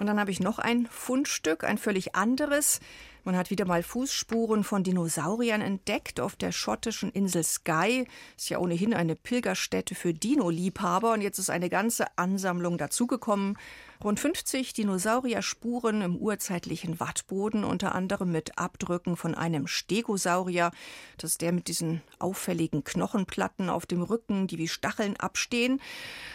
Und 0.00 0.08
dann 0.08 0.18
habe 0.18 0.32
ich 0.32 0.40
noch 0.40 0.58
ein 0.58 0.88
Fundstück, 0.90 1.62
ein 1.62 1.78
völlig 1.78 2.16
anderes. 2.16 2.80
Man 3.22 3.36
hat 3.36 3.50
wieder 3.50 3.64
mal 3.64 3.84
Fußspuren 3.84 4.64
von 4.64 4.82
Dinosauriern 4.82 5.60
entdeckt 5.60 6.18
auf 6.18 6.34
der 6.34 6.50
schottischen 6.50 7.10
Insel 7.12 7.44
Skye. 7.44 8.06
Ist 8.36 8.50
ja 8.50 8.58
ohnehin 8.58 8.92
eine 8.92 9.14
Pilgerstätte 9.14 9.94
für 9.94 10.12
Dino-Liebhaber 10.12 11.12
und 11.12 11.20
jetzt 11.20 11.38
ist 11.38 11.48
eine 11.48 11.70
ganze 11.70 12.06
Ansammlung 12.18 12.76
dazugekommen. 12.76 13.56
Rund 14.04 14.20
50 14.20 14.74
Dinosaurierspuren 14.74 16.02
im 16.02 16.16
urzeitlichen 16.18 17.00
Wattboden, 17.00 17.64
unter 17.64 17.94
anderem 17.94 18.30
mit 18.30 18.58
Abdrücken 18.58 19.16
von 19.16 19.34
einem 19.34 19.66
Stegosaurier. 19.66 20.72
Das 21.16 21.30
ist 21.30 21.40
der 21.40 21.52
mit 21.52 21.68
diesen 21.68 22.02
auffälligen 22.18 22.84
Knochenplatten 22.84 23.70
auf 23.70 23.86
dem 23.86 24.02
Rücken, 24.02 24.46
die 24.46 24.58
wie 24.58 24.68
Stacheln 24.68 25.16
abstehen. 25.16 25.80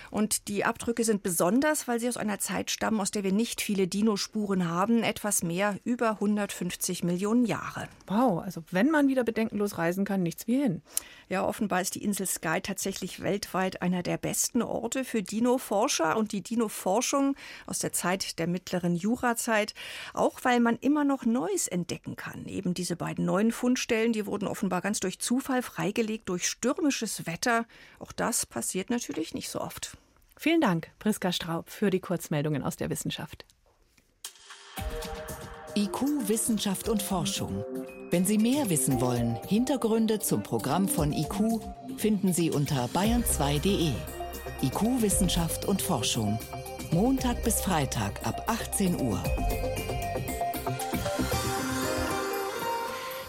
Und 0.10 0.48
die 0.48 0.66
Abdrücke 0.66 1.04
sind 1.04 1.22
besonders, 1.22 1.88
weil 1.88 2.00
sie 2.00 2.08
aus 2.08 2.18
einer 2.18 2.40
Zeit 2.40 2.72
stammen, 2.72 3.00
aus 3.00 3.12
der 3.12 3.24
wir 3.24 3.32
nicht 3.32 3.62
viele 3.62 3.88
Dinospuren 3.88 4.68
haben, 4.68 5.04
etwas 5.04 5.44
mehr 5.44 5.78
über 5.84 6.14
150 6.14 7.04
Millionen 7.04 7.46
Jahre. 7.46 7.88
Wow, 8.08 8.42
also 8.44 8.64
wenn 8.72 8.90
man 8.90 9.08
wieder 9.08 9.24
bedenkenlos 9.24 9.78
reisen 9.78 10.06
kann, 10.06 10.24
nichts 10.24 10.48
wie 10.48 10.60
hin. 10.60 10.82
Ja, 11.30 11.46
offenbar 11.46 11.82
ist 11.82 11.94
die 11.94 12.04
Insel 12.04 12.26
Skye 12.26 12.62
tatsächlich 12.62 13.22
weltweit 13.22 13.84
einer 13.84 14.02
der 14.02 14.18
besten 14.18 14.64
Orte 14.64 15.06
für 15.06 15.22
Dino-Forscher 15.22 16.18
und 16.18 16.32
die 16.32 16.42
Dino-Forschung 16.42 17.36
aus 17.66 17.80
der 17.80 17.94
Zeit 17.94 18.40
der 18.40 18.48
mittleren 18.48 18.96
Jurazeit, 18.96 19.74
auch 20.14 20.40
weil 20.44 20.60
man 20.60 20.78
immer 20.78 21.04
noch 21.04 21.26
Neues 21.26 21.68
entdecken 21.68 22.16
kann. 22.16 22.46
Eben 22.46 22.74
diese 22.74 22.96
beiden 22.96 23.26
neuen 23.26 23.52
Fundstellen, 23.52 24.14
die 24.14 24.26
wurden 24.26 24.48
offenbar 24.48 24.82
ganz 24.82 25.00
durch 25.00 25.20
Zufall 25.20 25.62
freigelegt, 25.62 26.30
durch 26.30 26.48
stürmisches 26.48 27.26
Wetter. 27.26 27.66
Auch 28.00 28.12
das 28.12 28.46
passiert 28.46 28.90
natürlich 28.90 29.34
nicht 29.34 29.50
so 29.50 29.62
oft. 29.62 29.98
Vielen 30.38 30.62
Dank, 30.62 30.90
Priska 31.00 31.32
Straub, 31.32 31.70
für 31.70 31.90
die 31.90 32.00
Kurzmeldungen 32.00 32.64
aus 32.64 32.78
der 32.78 32.90
Wissenschaft. 32.90 33.46
IQ, 35.76 36.28
Wissenschaft 36.28 36.90
und 36.90 37.02
Forschung. 37.02 37.64
Wenn 38.12 38.26
Sie 38.26 38.38
mehr 38.38 38.70
wissen 38.70 39.02
wollen, 39.02 39.38
Hintergründe 39.48 40.20
zum 40.20 40.42
Programm 40.42 40.88
von 40.88 41.14
IQ 41.14 41.62
finden 41.98 42.34
Sie 42.34 42.50
unter 42.50 42.86
bayern2.de. 42.88 43.92
IQ, 44.64 45.02
Wissenschaft 45.02 45.66
und 45.66 45.82
Forschung. 45.82 46.40
Montag 46.92 47.44
bis 47.44 47.62
Freitag 47.62 48.26
ab 48.26 48.46
18 48.48 49.00
Uhr. 49.00 49.24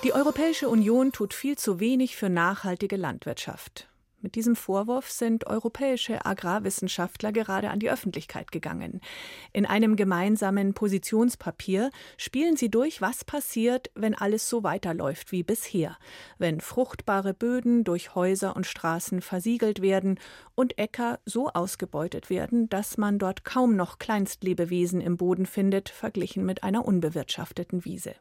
Die 0.03 0.15
Europäische 0.15 0.71
Union 0.71 1.13
tut 1.13 1.35
viel 1.35 1.59
zu 1.59 1.79
wenig 1.79 2.17
für 2.17 2.31
nachhaltige 2.31 2.97
Landwirtschaft. 2.97 3.90
Mit 4.23 4.35
diesem 4.35 4.55
Vorwurf 4.55 5.11
sind 5.11 5.47
europäische 5.47 6.27
Agrarwissenschaftler 6.27 7.33
gerade 7.33 7.71
an 7.71 7.79
die 7.79 7.91
Öffentlichkeit 7.91 8.53
gegangen. 8.53 9.01
In 9.55 9.65
einem 9.65 9.97
gemeinsamen 9.97 10.75
Positionspapier 10.75 11.91
spielen 12.19 12.57
sie 12.57 12.71
durch, 12.71 13.01
was 13.01 13.25
passiert, 13.25 13.91
wenn 13.95 14.15
alles 14.15 14.47
so 14.47 14.63
weiterläuft 14.63 15.33
wie 15.33 15.43
bisher, 15.43 15.97
wenn 16.37 16.61
fruchtbare 16.61 17.33
Böden 17.33 17.83
durch 17.83 18.15
Häuser 18.15 18.57
und 18.57 18.67
Straßen 18.67 19.23
versiegelt 19.23 19.81
werden 19.81 20.21
und 20.55 20.79
Äcker 20.79 21.19
so 21.25 21.49
ausgebeutet 21.49 22.29
werden, 22.29 22.69
dass 22.69 22.99
man 22.99 23.19
dort 23.19 23.45
kaum 23.45 23.75
noch 23.75 23.99
Kleinstlebewesen 23.99 25.01
im 25.01 25.17
Boden 25.17 25.47
findet, 25.47 25.89
verglichen 25.89 26.45
mit 26.45 26.63
einer 26.63 26.85
unbewirtschafteten 26.85 27.87
Wiese. 27.87 28.15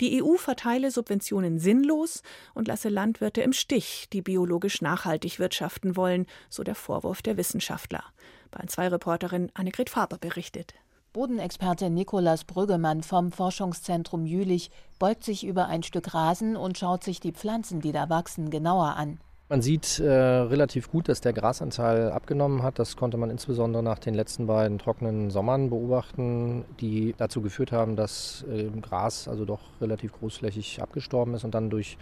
Die 0.00 0.22
EU 0.22 0.36
verteile 0.36 0.90
Subventionen 0.90 1.58
sinnlos 1.58 2.22
und 2.54 2.68
lasse 2.68 2.88
Landwirte 2.88 3.42
im 3.42 3.52
Stich, 3.52 4.08
die 4.12 4.22
biologisch 4.22 4.82
nachhaltig 4.82 5.38
wirtschaften 5.38 5.96
wollen, 5.96 6.26
so 6.48 6.62
der 6.62 6.74
Vorwurf 6.74 7.22
der 7.22 7.36
Wissenschaftler. 7.36 8.04
Bayern 8.50 8.68
2 8.68 8.88
Reporterin 8.88 9.50
Annegret 9.54 9.90
Faber 9.90 10.18
berichtet. 10.18 10.74
Bodenexperte 11.12 11.90
Nikolaus 11.90 12.44
Brüggemann 12.44 13.02
vom 13.02 13.32
Forschungszentrum 13.32 14.26
Jülich 14.26 14.70
beugt 15.00 15.24
sich 15.24 15.44
über 15.44 15.66
ein 15.66 15.82
Stück 15.82 16.14
Rasen 16.14 16.56
und 16.56 16.78
schaut 16.78 17.02
sich 17.02 17.18
die 17.18 17.32
Pflanzen, 17.32 17.80
die 17.80 17.90
da 17.90 18.08
wachsen, 18.08 18.50
genauer 18.50 18.96
an. 18.96 19.18
Man 19.50 19.62
sieht 19.62 19.98
äh, 19.98 20.08
relativ 20.08 20.92
gut, 20.92 21.08
dass 21.08 21.20
der 21.20 21.32
Grasanteil 21.32 22.12
abgenommen 22.12 22.62
hat. 22.62 22.78
Das 22.78 22.96
konnte 22.96 23.16
man 23.16 23.30
insbesondere 23.30 23.82
nach 23.82 23.98
den 23.98 24.14
letzten 24.14 24.46
beiden 24.46 24.78
trockenen 24.78 25.28
Sommern 25.30 25.70
beobachten, 25.70 26.64
die 26.80 27.16
dazu 27.18 27.42
geführt 27.42 27.72
haben, 27.72 27.96
dass 27.96 28.44
äh, 28.48 28.70
Gras 28.80 29.26
also 29.26 29.44
doch 29.44 29.58
relativ 29.80 30.12
großflächig 30.12 30.80
abgestorben 30.80 31.34
ist 31.34 31.42
und 31.42 31.52
dann 31.52 31.68
durch 31.68 31.98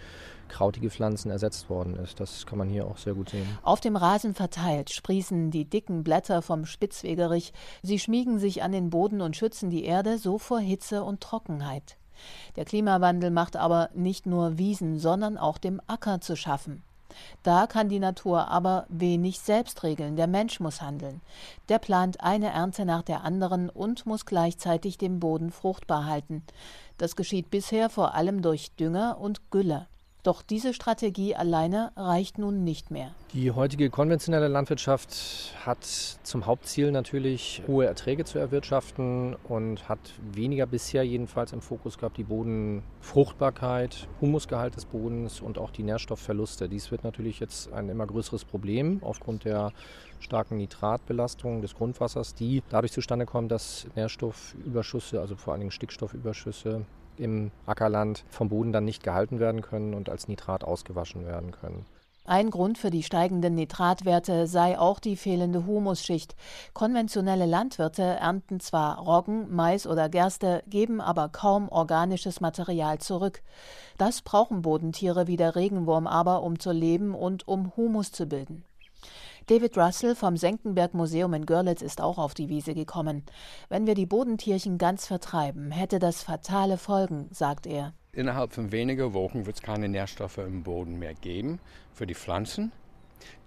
krautige 0.47 0.91
Pflanzen 0.91 1.31
ersetzt 1.31 1.71
worden 1.71 1.95
ist. 1.95 2.19
Das 2.19 2.45
kann 2.45 2.59
man 2.59 2.69
hier 2.69 2.85
auch 2.85 2.99
sehr 2.99 3.15
gut 3.15 3.31
sehen. 3.31 3.47
Auf 3.63 3.79
dem 3.79 3.95
Rasen 3.95 4.35
verteilt 4.35 4.91
sprießen 4.91 5.49
die 5.49 5.65
dicken 5.65 6.03
Blätter 6.03 6.43
vom 6.43 6.67
Spitzwegerich. 6.67 7.51
Sie 7.81 7.97
schmiegen 7.97 8.37
sich 8.37 8.61
an 8.61 8.73
den 8.73 8.91
Boden 8.91 9.21
und 9.21 9.35
schützen 9.35 9.71
die 9.71 9.85
Erde 9.85 10.19
so 10.19 10.37
vor 10.37 10.59
Hitze 10.59 11.03
und 11.03 11.21
Trockenheit. 11.21 11.97
Der 12.57 12.65
Klimawandel 12.65 13.31
macht 13.31 13.55
aber 13.55 13.89
nicht 13.95 14.27
nur 14.27 14.59
Wiesen, 14.59 14.99
sondern 14.99 15.35
auch 15.35 15.57
dem 15.57 15.81
Acker 15.87 16.21
zu 16.21 16.35
schaffen. 16.35 16.83
Da 17.43 17.67
kann 17.67 17.89
die 17.89 17.99
Natur 17.99 18.47
aber 18.47 18.85
wenig 18.89 19.39
selbst 19.39 19.83
regeln, 19.83 20.15
der 20.15 20.27
Mensch 20.27 20.59
muss 20.59 20.81
handeln. 20.81 21.21
Der 21.69 21.79
plant 21.79 22.21
eine 22.21 22.51
Ernte 22.51 22.85
nach 22.85 23.03
der 23.03 23.23
anderen 23.23 23.69
und 23.69 24.05
muss 24.05 24.25
gleichzeitig 24.25 24.97
den 24.97 25.19
Boden 25.19 25.51
fruchtbar 25.51 26.05
halten. 26.05 26.43
Das 26.97 27.15
geschieht 27.15 27.49
bisher 27.49 27.89
vor 27.89 28.13
allem 28.13 28.41
durch 28.41 28.71
Dünger 28.75 29.17
und 29.19 29.51
Gülle. 29.51 29.87
Doch 30.29 30.43
diese 30.43 30.75
Strategie 30.75 31.35
alleine 31.35 31.91
reicht 31.95 32.37
nun 32.37 32.63
nicht 32.63 32.91
mehr. 32.91 33.15
Die 33.33 33.49
heutige 33.49 33.89
konventionelle 33.89 34.47
Landwirtschaft 34.47 35.55
hat 35.65 35.83
zum 35.83 36.45
Hauptziel 36.45 36.91
natürlich 36.91 37.63
hohe 37.67 37.87
Erträge 37.87 38.25
zu 38.25 38.37
erwirtschaften 38.37 39.35
und 39.47 39.89
hat 39.89 39.97
weniger 40.31 40.67
bisher 40.67 41.01
jedenfalls 41.01 41.51
im 41.51 41.61
Fokus 41.61 41.97
gehabt 41.97 42.17
die 42.17 42.25
Bodenfruchtbarkeit, 42.25 44.07
Humusgehalt 44.21 44.75
des 44.75 44.85
Bodens 44.85 45.41
und 45.41 45.57
auch 45.57 45.71
die 45.71 45.81
Nährstoffverluste. 45.81 46.69
Dies 46.69 46.91
wird 46.91 47.03
natürlich 47.03 47.39
jetzt 47.39 47.73
ein 47.73 47.89
immer 47.89 48.05
größeres 48.05 48.45
Problem 48.45 48.99
aufgrund 49.01 49.45
der 49.45 49.73
starken 50.19 50.57
Nitratbelastung 50.57 51.63
des 51.63 51.73
Grundwassers, 51.73 52.35
die 52.35 52.61
dadurch 52.69 52.91
zustande 52.91 53.25
kommen, 53.25 53.47
dass 53.47 53.87
Nährstoffüberschüsse, 53.95 55.19
also 55.19 55.35
vor 55.35 55.53
allen 55.53 55.61
Dingen 55.61 55.71
Stickstoffüberschüsse, 55.71 56.85
im 57.19 57.51
Ackerland 57.65 58.23
vom 58.29 58.49
Boden 58.49 58.71
dann 58.71 58.85
nicht 58.85 59.03
gehalten 59.03 59.39
werden 59.39 59.61
können 59.61 59.93
und 59.93 60.09
als 60.09 60.27
Nitrat 60.27 60.63
ausgewaschen 60.63 61.25
werden 61.25 61.51
können. 61.51 61.85
Ein 62.29 62.51
Grund 62.51 62.77
für 62.77 62.91
die 62.91 63.01
steigenden 63.01 63.55
Nitratwerte 63.55 64.45
sei 64.45 64.77
auch 64.77 64.99
die 64.99 65.15
fehlende 65.15 65.65
Humusschicht. 65.65 66.35
Konventionelle 66.75 67.47
Landwirte 67.47 68.03
ernten 68.03 68.59
zwar 68.59 68.99
Roggen, 68.99 69.47
Mais 69.49 69.87
oder 69.87 70.09
Gerste, 70.09 70.61
geben 70.67 71.01
aber 71.01 71.29
kaum 71.29 71.69
organisches 71.69 72.39
Material 72.39 72.99
zurück. 72.99 73.41
Das 73.97 74.21
brauchen 74.21 74.61
Bodentiere 74.61 75.25
wie 75.25 75.37
der 75.37 75.55
Regenwurm 75.55 76.05
aber, 76.05 76.43
um 76.43 76.59
zu 76.59 76.71
leben 76.71 77.15
und 77.15 77.47
um 77.47 77.75
Humus 77.75 78.11
zu 78.11 78.27
bilden. 78.27 78.63
David 79.49 79.75
Russell 79.79 80.13
vom 80.13 80.37
Senckenberg 80.37 80.93
Museum 80.93 81.33
in 81.33 81.47
Görlitz 81.47 81.81
ist 81.81 82.01
auch 82.01 82.19
auf 82.19 82.35
die 82.35 82.49
Wiese 82.49 82.75
gekommen. 82.75 83.23
Wenn 83.67 83.87
wir 83.87 83.95
die 83.95 84.05
Bodentierchen 84.05 84.77
ganz 84.77 85.07
vertreiben, 85.07 85.71
hätte 85.71 85.97
das 85.97 86.21
fatale 86.21 86.77
Folgen, 86.77 87.29
sagt 87.31 87.65
er. 87.65 87.95
Innerhalb 88.11 88.53
von 88.53 88.71
wenigen 88.71 89.11
Wochen 89.15 89.47
wird 89.47 89.55
es 89.55 89.63
keine 89.63 89.89
Nährstoffe 89.89 90.37
im 90.37 90.61
Boden 90.61 90.99
mehr 90.99 91.15
geben 91.15 91.57
für 91.95 92.05
die 92.05 92.13
Pflanzen. 92.13 92.71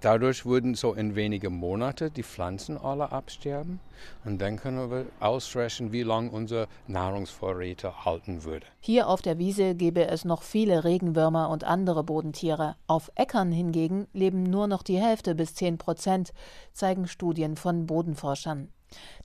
Dadurch 0.01 0.45
würden 0.45 0.75
so 0.75 0.95
in 0.95 1.15
wenigen 1.15 1.55
Monaten 1.55 2.13
die 2.13 2.23
Pflanzen 2.23 2.77
alle 2.77 3.13
absterben 3.13 3.81
und 4.25 4.41
dann 4.41 4.57
können 4.57 4.91
wir 4.91 5.07
ausrechnen, 5.21 5.93
wie 5.93 6.03
lange 6.03 6.31
unsere 6.31 6.67
Nahrungsvorräte 6.89 8.05
halten 8.05 8.45
würde. 8.45 8.67
Hier 8.81 9.09
auf 9.09 9.23
der 9.23 9.39
Wiese 9.39 9.75
gäbe 9.75 10.07
es 10.09 10.25
noch 10.25 10.43
viele 10.43 10.85
Regenwürmer 10.85 11.51
und 11.51 11.65
andere 11.65 12.03
Bodentiere. 12.03 12.77
Auf 12.87 13.13
Äckern 13.15 13.53
hingegen 13.53 14.09
leben 14.13 14.43
nur 14.43 14.67
noch 14.67 14.83
die 14.83 14.99
Hälfte 14.99 15.35
bis 15.35 15.55
10 15.55 15.79
Prozent, 15.79 16.33
zeigen 16.73 17.07
Studien 17.07 17.57
von 17.57 17.87
Bodenforschern. 17.87 18.69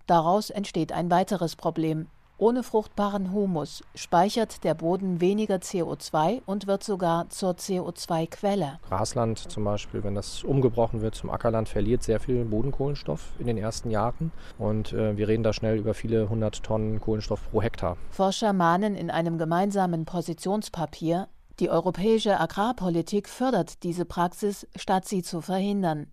Daraus 0.05 0.49
entsteht 0.49 0.91
ein 0.91 1.11
weiteres 1.11 1.55
Problem. 1.55 2.07
Ohne 2.39 2.61
fruchtbaren 2.61 3.33
Humus 3.33 3.83
speichert 3.95 4.63
der 4.63 4.75
Boden 4.75 5.21
weniger 5.21 5.55
CO2 5.55 6.43
und 6.45 6.67
wird 6.67 6.83
sogar 6.83 7.29
zur 7.29 7.53
CO2-Quelle. 7.53 8.77
Grasland 8.87 9.39
zum 9.39 9.63
Beispiel, 9.63 10.03
wenn 10.03 10.13
das 10.13 10.43
umgebrochen 10.43 11.01
wird 11.01 11.15
zum 11.15 11.31
Ackerland, 11.31 11.67
verliert 11.67 12.03
sehr 12.03 12.19
viel 12.19 12.45
Bodenkohlenstoff 12.45 13.33
in 13.39 13.47
den 13.47 13.57
ersten 13.57 13.89
Jahren. 13.89 14.31
Und 14.59 14.93
äh, 14.93 15.17
wir 15.17 15.27
reden 15.27 15.41
da 15.41 15.51
schnell 15.51 15.79
über 15.79 15.95
viele 15.95 16.29
hundert 16.29 16.61
Tonnen 16.61 17.01
Kohlenstoff 17.01 17.49
pro 17.49 17.63
Hektar. 17.63 17.97
Forscher 18.11 18.53
mahnen 18.53 18.93
in 18.93 19.09
einem 19.09 19.39
gemeinsamen 19.39 20.05
Positionspapier, 20.05 21.29
die 21.59 21.71
europäische 21.71 22.39
Agrarpolitik 22.39 23.27
fördert 23.27 23.81
diese 23.81 24.05
Praxis, 24.05 24.67
statt 24.75 25.07
sie 25.07 25.23
zu 25.23 25.41
verhindern. 25.41 26.05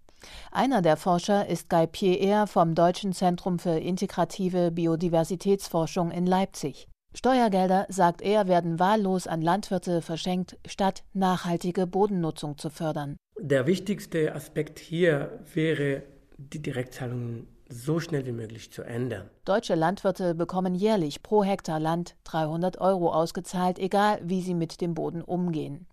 Einer 0.50 0.82
der 0.82 0.96
Forscher 0.96 1.46
ist 1.48 1.68
Guy 1.68 1.86
Pierre 1.86 2.46
vom 2.46 2.74
Deutschen 2.74 3.12
Zentrum 3.12 3.58
für 3.58 3.78
integrative 3.78 4.70
Biodiversitätsforschung 4.70 6.10
in 6.10 6.26
Leipzig. 6.26 6.88
Steuergelder, 7.14 7.86
sagt 7.88 8.22
er, 8.22 8.48
werden 8.48 8.78
wahllos 8.78 9.26
an 9.26 9.40
Landwirte 9.40 10.02
verschenkt, 10.02 10.58
statt 10.66 11.04
nachhaltige 11.12 11.86
Bodennutzung 11.86 12.58
zu 12.58 12.70
fördern. 12.70 13.16
Der 13.38 13.66
wichtigste 13.66 14.34
Aspekt 14.34 14.78
hier 14.78 15.40
wäre, 15.52 16.02
die 16.38 16.60
Direktzahlungen 16.60 17.46
so 17.68 18.00
schnell 18.00 18.26
wie 18.26 18.32
möglich 18.32 18.72
zu 18.72 18.82
ändern. 18.82 19.30
Deutsche 19.44 19.74
Landwirte 19.74 20.34
bekommen 20.34 20.74
jährlich 20.74 21.22
pro 21.22 21.44
Hektar 21.44 21.80
Land 21.80 22.16
300 22.24 22.80
Euro 22.80 23.12
ausgezahlt, 23.12 23.78
egal 23.78 24.20
wie 24.22 24.42
sie 24.42 24.54
mit 24.54 24.80
dem 24.80 24.94
Boden 24.94 25.22
umgehen. 25.22 25.86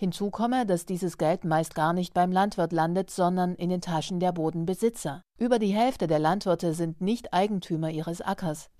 Hinzu 0.00 0.30
komme, 0.30 0.64
dass 0.64 0.86
dieses 0.86 1.18
Geld 1.18 1.44
meist 1.44 1.74
gar 1.74 1.92
nicht 1.92 2.14
beim 2.14 2.30
Landwirt 2.30 2.72
landet, 2.72 3.10
sondern 3.10 3.56
in 3.56 3.68
den 3.68 3.80
Taschen 3.80 4.20
der 4.20 4.30
Bodenbesitzer. 4.30 5.22
Über 5.38 5.58
die 5.58 5.74
Hälfte 5.74 6.06
der 6.06 6.20
Landwirte 6.20 6.72
sind 6.72 7.00
nicht 7.00 7.34
Eigentümer 7.34 7.90
ihres 7.90 8.20
Ackers. 8.20 8.70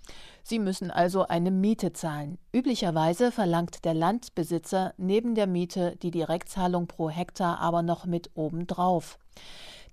Sie 0.44 0.60
müssen 0.60 0.92
also 0.92 1.26
eine 1.26 1.50
Miete 1.50 1.92
zahlen. 1.92 2.38
Üblicherweise 2.52 3.32
verlangt 3.32 3.84
der 3.84 3.94
Landbesitzer 3.94 4.94
neben 4.96 5.34
der 5.34 5.48
Miete 5.48 5.96
die 5.96 6.12
Direktzahlung 6.12 6.86
pro 6.86 7.10
Hektar 7.10 7.58
aber 7.58 7.82
noch 7.82 8.06
mit 8.06 8.30
obendrauf. 8.34 9.18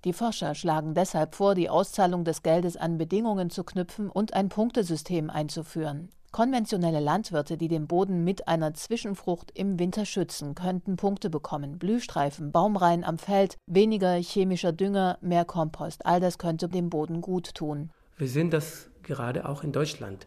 Die 0.04 0.12
Forscher 0.12 0.54
schlagen 0.54 0.94
deshalb 0.94 1.34
vor, 1.34 1.56
die 1.56 1.68
Auszahlung 1.68 2.22
des 2.22 2.44
Geldes 2.44 2.76
an 2.76 2.98
Bedingungen 2.98 3.50
zu 3.50 3.64
knüpfen 3.64 4.08
und 4.08 4.32
ein 4.34 4.48
Punktesystem 4.48 5.28
einzuführen. 5.28 6.10
Konventionelle 6.36 7.00
Landwirte, 7.00 7.56
die 7.56 7.68
den 7.68 7.86
Boden 7.86 8.22
mit 8.22 8.46
einer 8.46 8.74
Zwischenfrucht 8.74 9.50
im 9.54 9.78
Winter 9.78 10.04
schützen, 10.04 10.54
könnten 10.54 10.96
Punkte 10.96 11.30
bekommen. 11.30 11.78
Blühstreifen, 11.78 12.52
Baumreihen 12.52 13.04
am 13.04 13.16
Feld, 13.16 13.56
weniger 13.66 14.12
chemischer 14.16 14.72
Dünger, 14.72 15.16
mehr 15.22 15.46
Kompost. 15.46 16.04
All 16.04 16.20
das 16.20 16.36
könnte 16.36 16.68
dem 16.68 16.90
Boden 16.90 17.22
gut 17.22 17.54
tun. 17.54 17.88
Wir 18.18 18.28
sehen 18.28 18.50
das 18.50 18.90
gerade 19.02 19.48
auch 19.48 19.64
in 19.64 19.72
Deutschland. 19.72 20.26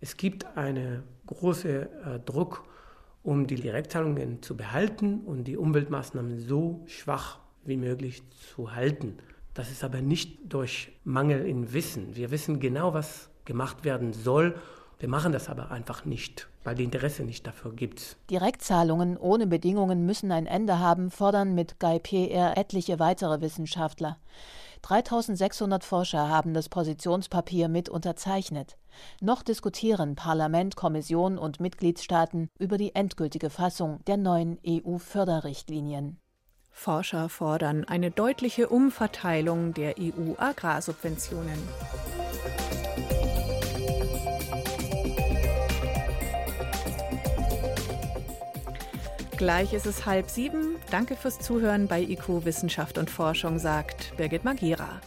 Es 0.00 0.16
gibt 0.16 0.46
einen 0.56 1.02
großen 1.26 1.70
äh, 1.70 2.20
Druck, 2.24 2.64
um 3.22 3.46
die 3.46 3.56
Direktzahlungen 3.56 4.40
zu 4.40 4.56
behalten 4.56 5.20
und 5.26 5.44
die 5.44 5.58
Umweltmaßnahmen 5.58 6.38
so 6.38 6.84
schwach 6.86 7.38
wie 7.66 7.76
möglich 7.76 8.22
zu 8.30 8.74
halten. 8.74 9.18
Das 9.52 9.70
ist 9.70 9.84
aber 9.84 10.00
nicht 10.00 10.50
durch 10.50 10.92
Mangel 11.04 11.44
in 11.44 11.74
Wissen. 11.74 12.16
Wir 12.16 12.30
wissen 12.30 12.60
genau, 12.60 12.94
was 12.94 13.28
gemacht 13.44 13.84
werden 13.84 14.14
soll 14.14 14.54
wir 14.98 15.08
machen 15.08 15.32
das 15.32 15.48
aber 15.48 15.70
einfach 15.70 16.04
nicht, 16.04 16.48
weil 16.62 16.74
die 16.74 16.84
Interesse 16.84 17.24
nicht 17.24 17.46
dafür 17.46 17.72
gibt. 17.72 18.16
Direktzahlungen 18.30 19.16
ohne 19.16 19.46
Bedingungen 19.46 20.06
müssen 20.06 20.32
ein 20.32 20.46
Ende 20.46 20.78
haben, 20.78 21.10
fordern 21.10 21.54
mit 21.54 21.78
Guy 21.80 21.98
PR 21.98 22.56
etliche 22.56 22.98
weitere 22.98 23.40
Wissenschaftler. 23.40 24.18
3600 24.82 25.82
Forscher 25.82 26.28
haben 26.28 26.52
das 26.52 26.68
Positionspapier 26.68 27.68
mit 27.68 27.88
unterzeichnet. 27.88 28.76
Noch 29.20 29.42
diskutieren 29.42 30.14
Parlament, 30.14 30.76
Kommission 30.76 31.38
und 31.38 31.58
Mitgliedstaaten 31.58 32.48
über 32.58 32.76
die 32.76 32.94
endgültige 32.94 33.48
Fassung 33.48 34.04
der 34.06 34.18
neuen 34.18 34.58
EU-Förderrichtlinien. 34.66 36.18
Forscher 36.70 37.28
fordern 37.28 37.84
eine 37.84 38.10
deutliche 38.10 38.68
Umverteilung 38.68 39.72
der 39.74 39.94
EU-Agrarsubventionen. 39.98 41.58
Gleich 49.36 49.72
ist 49.72 49.86
es 49.86 50.06
halb 50.06 50.30
sieben. 50.30 50.76
Danke 50.92 51.16
fürs 51.16 51.40
Zuhören 51.40 51.88
bei 51.88 52.00
IQ 52.00 52.44
Wissenschaft 52.44 52.98
und 52.98 53.10
Forschung, 53.10 53.58
sagt 53.58 54.16
Birgit 54.16 54.44
Magira. 54.44 55.00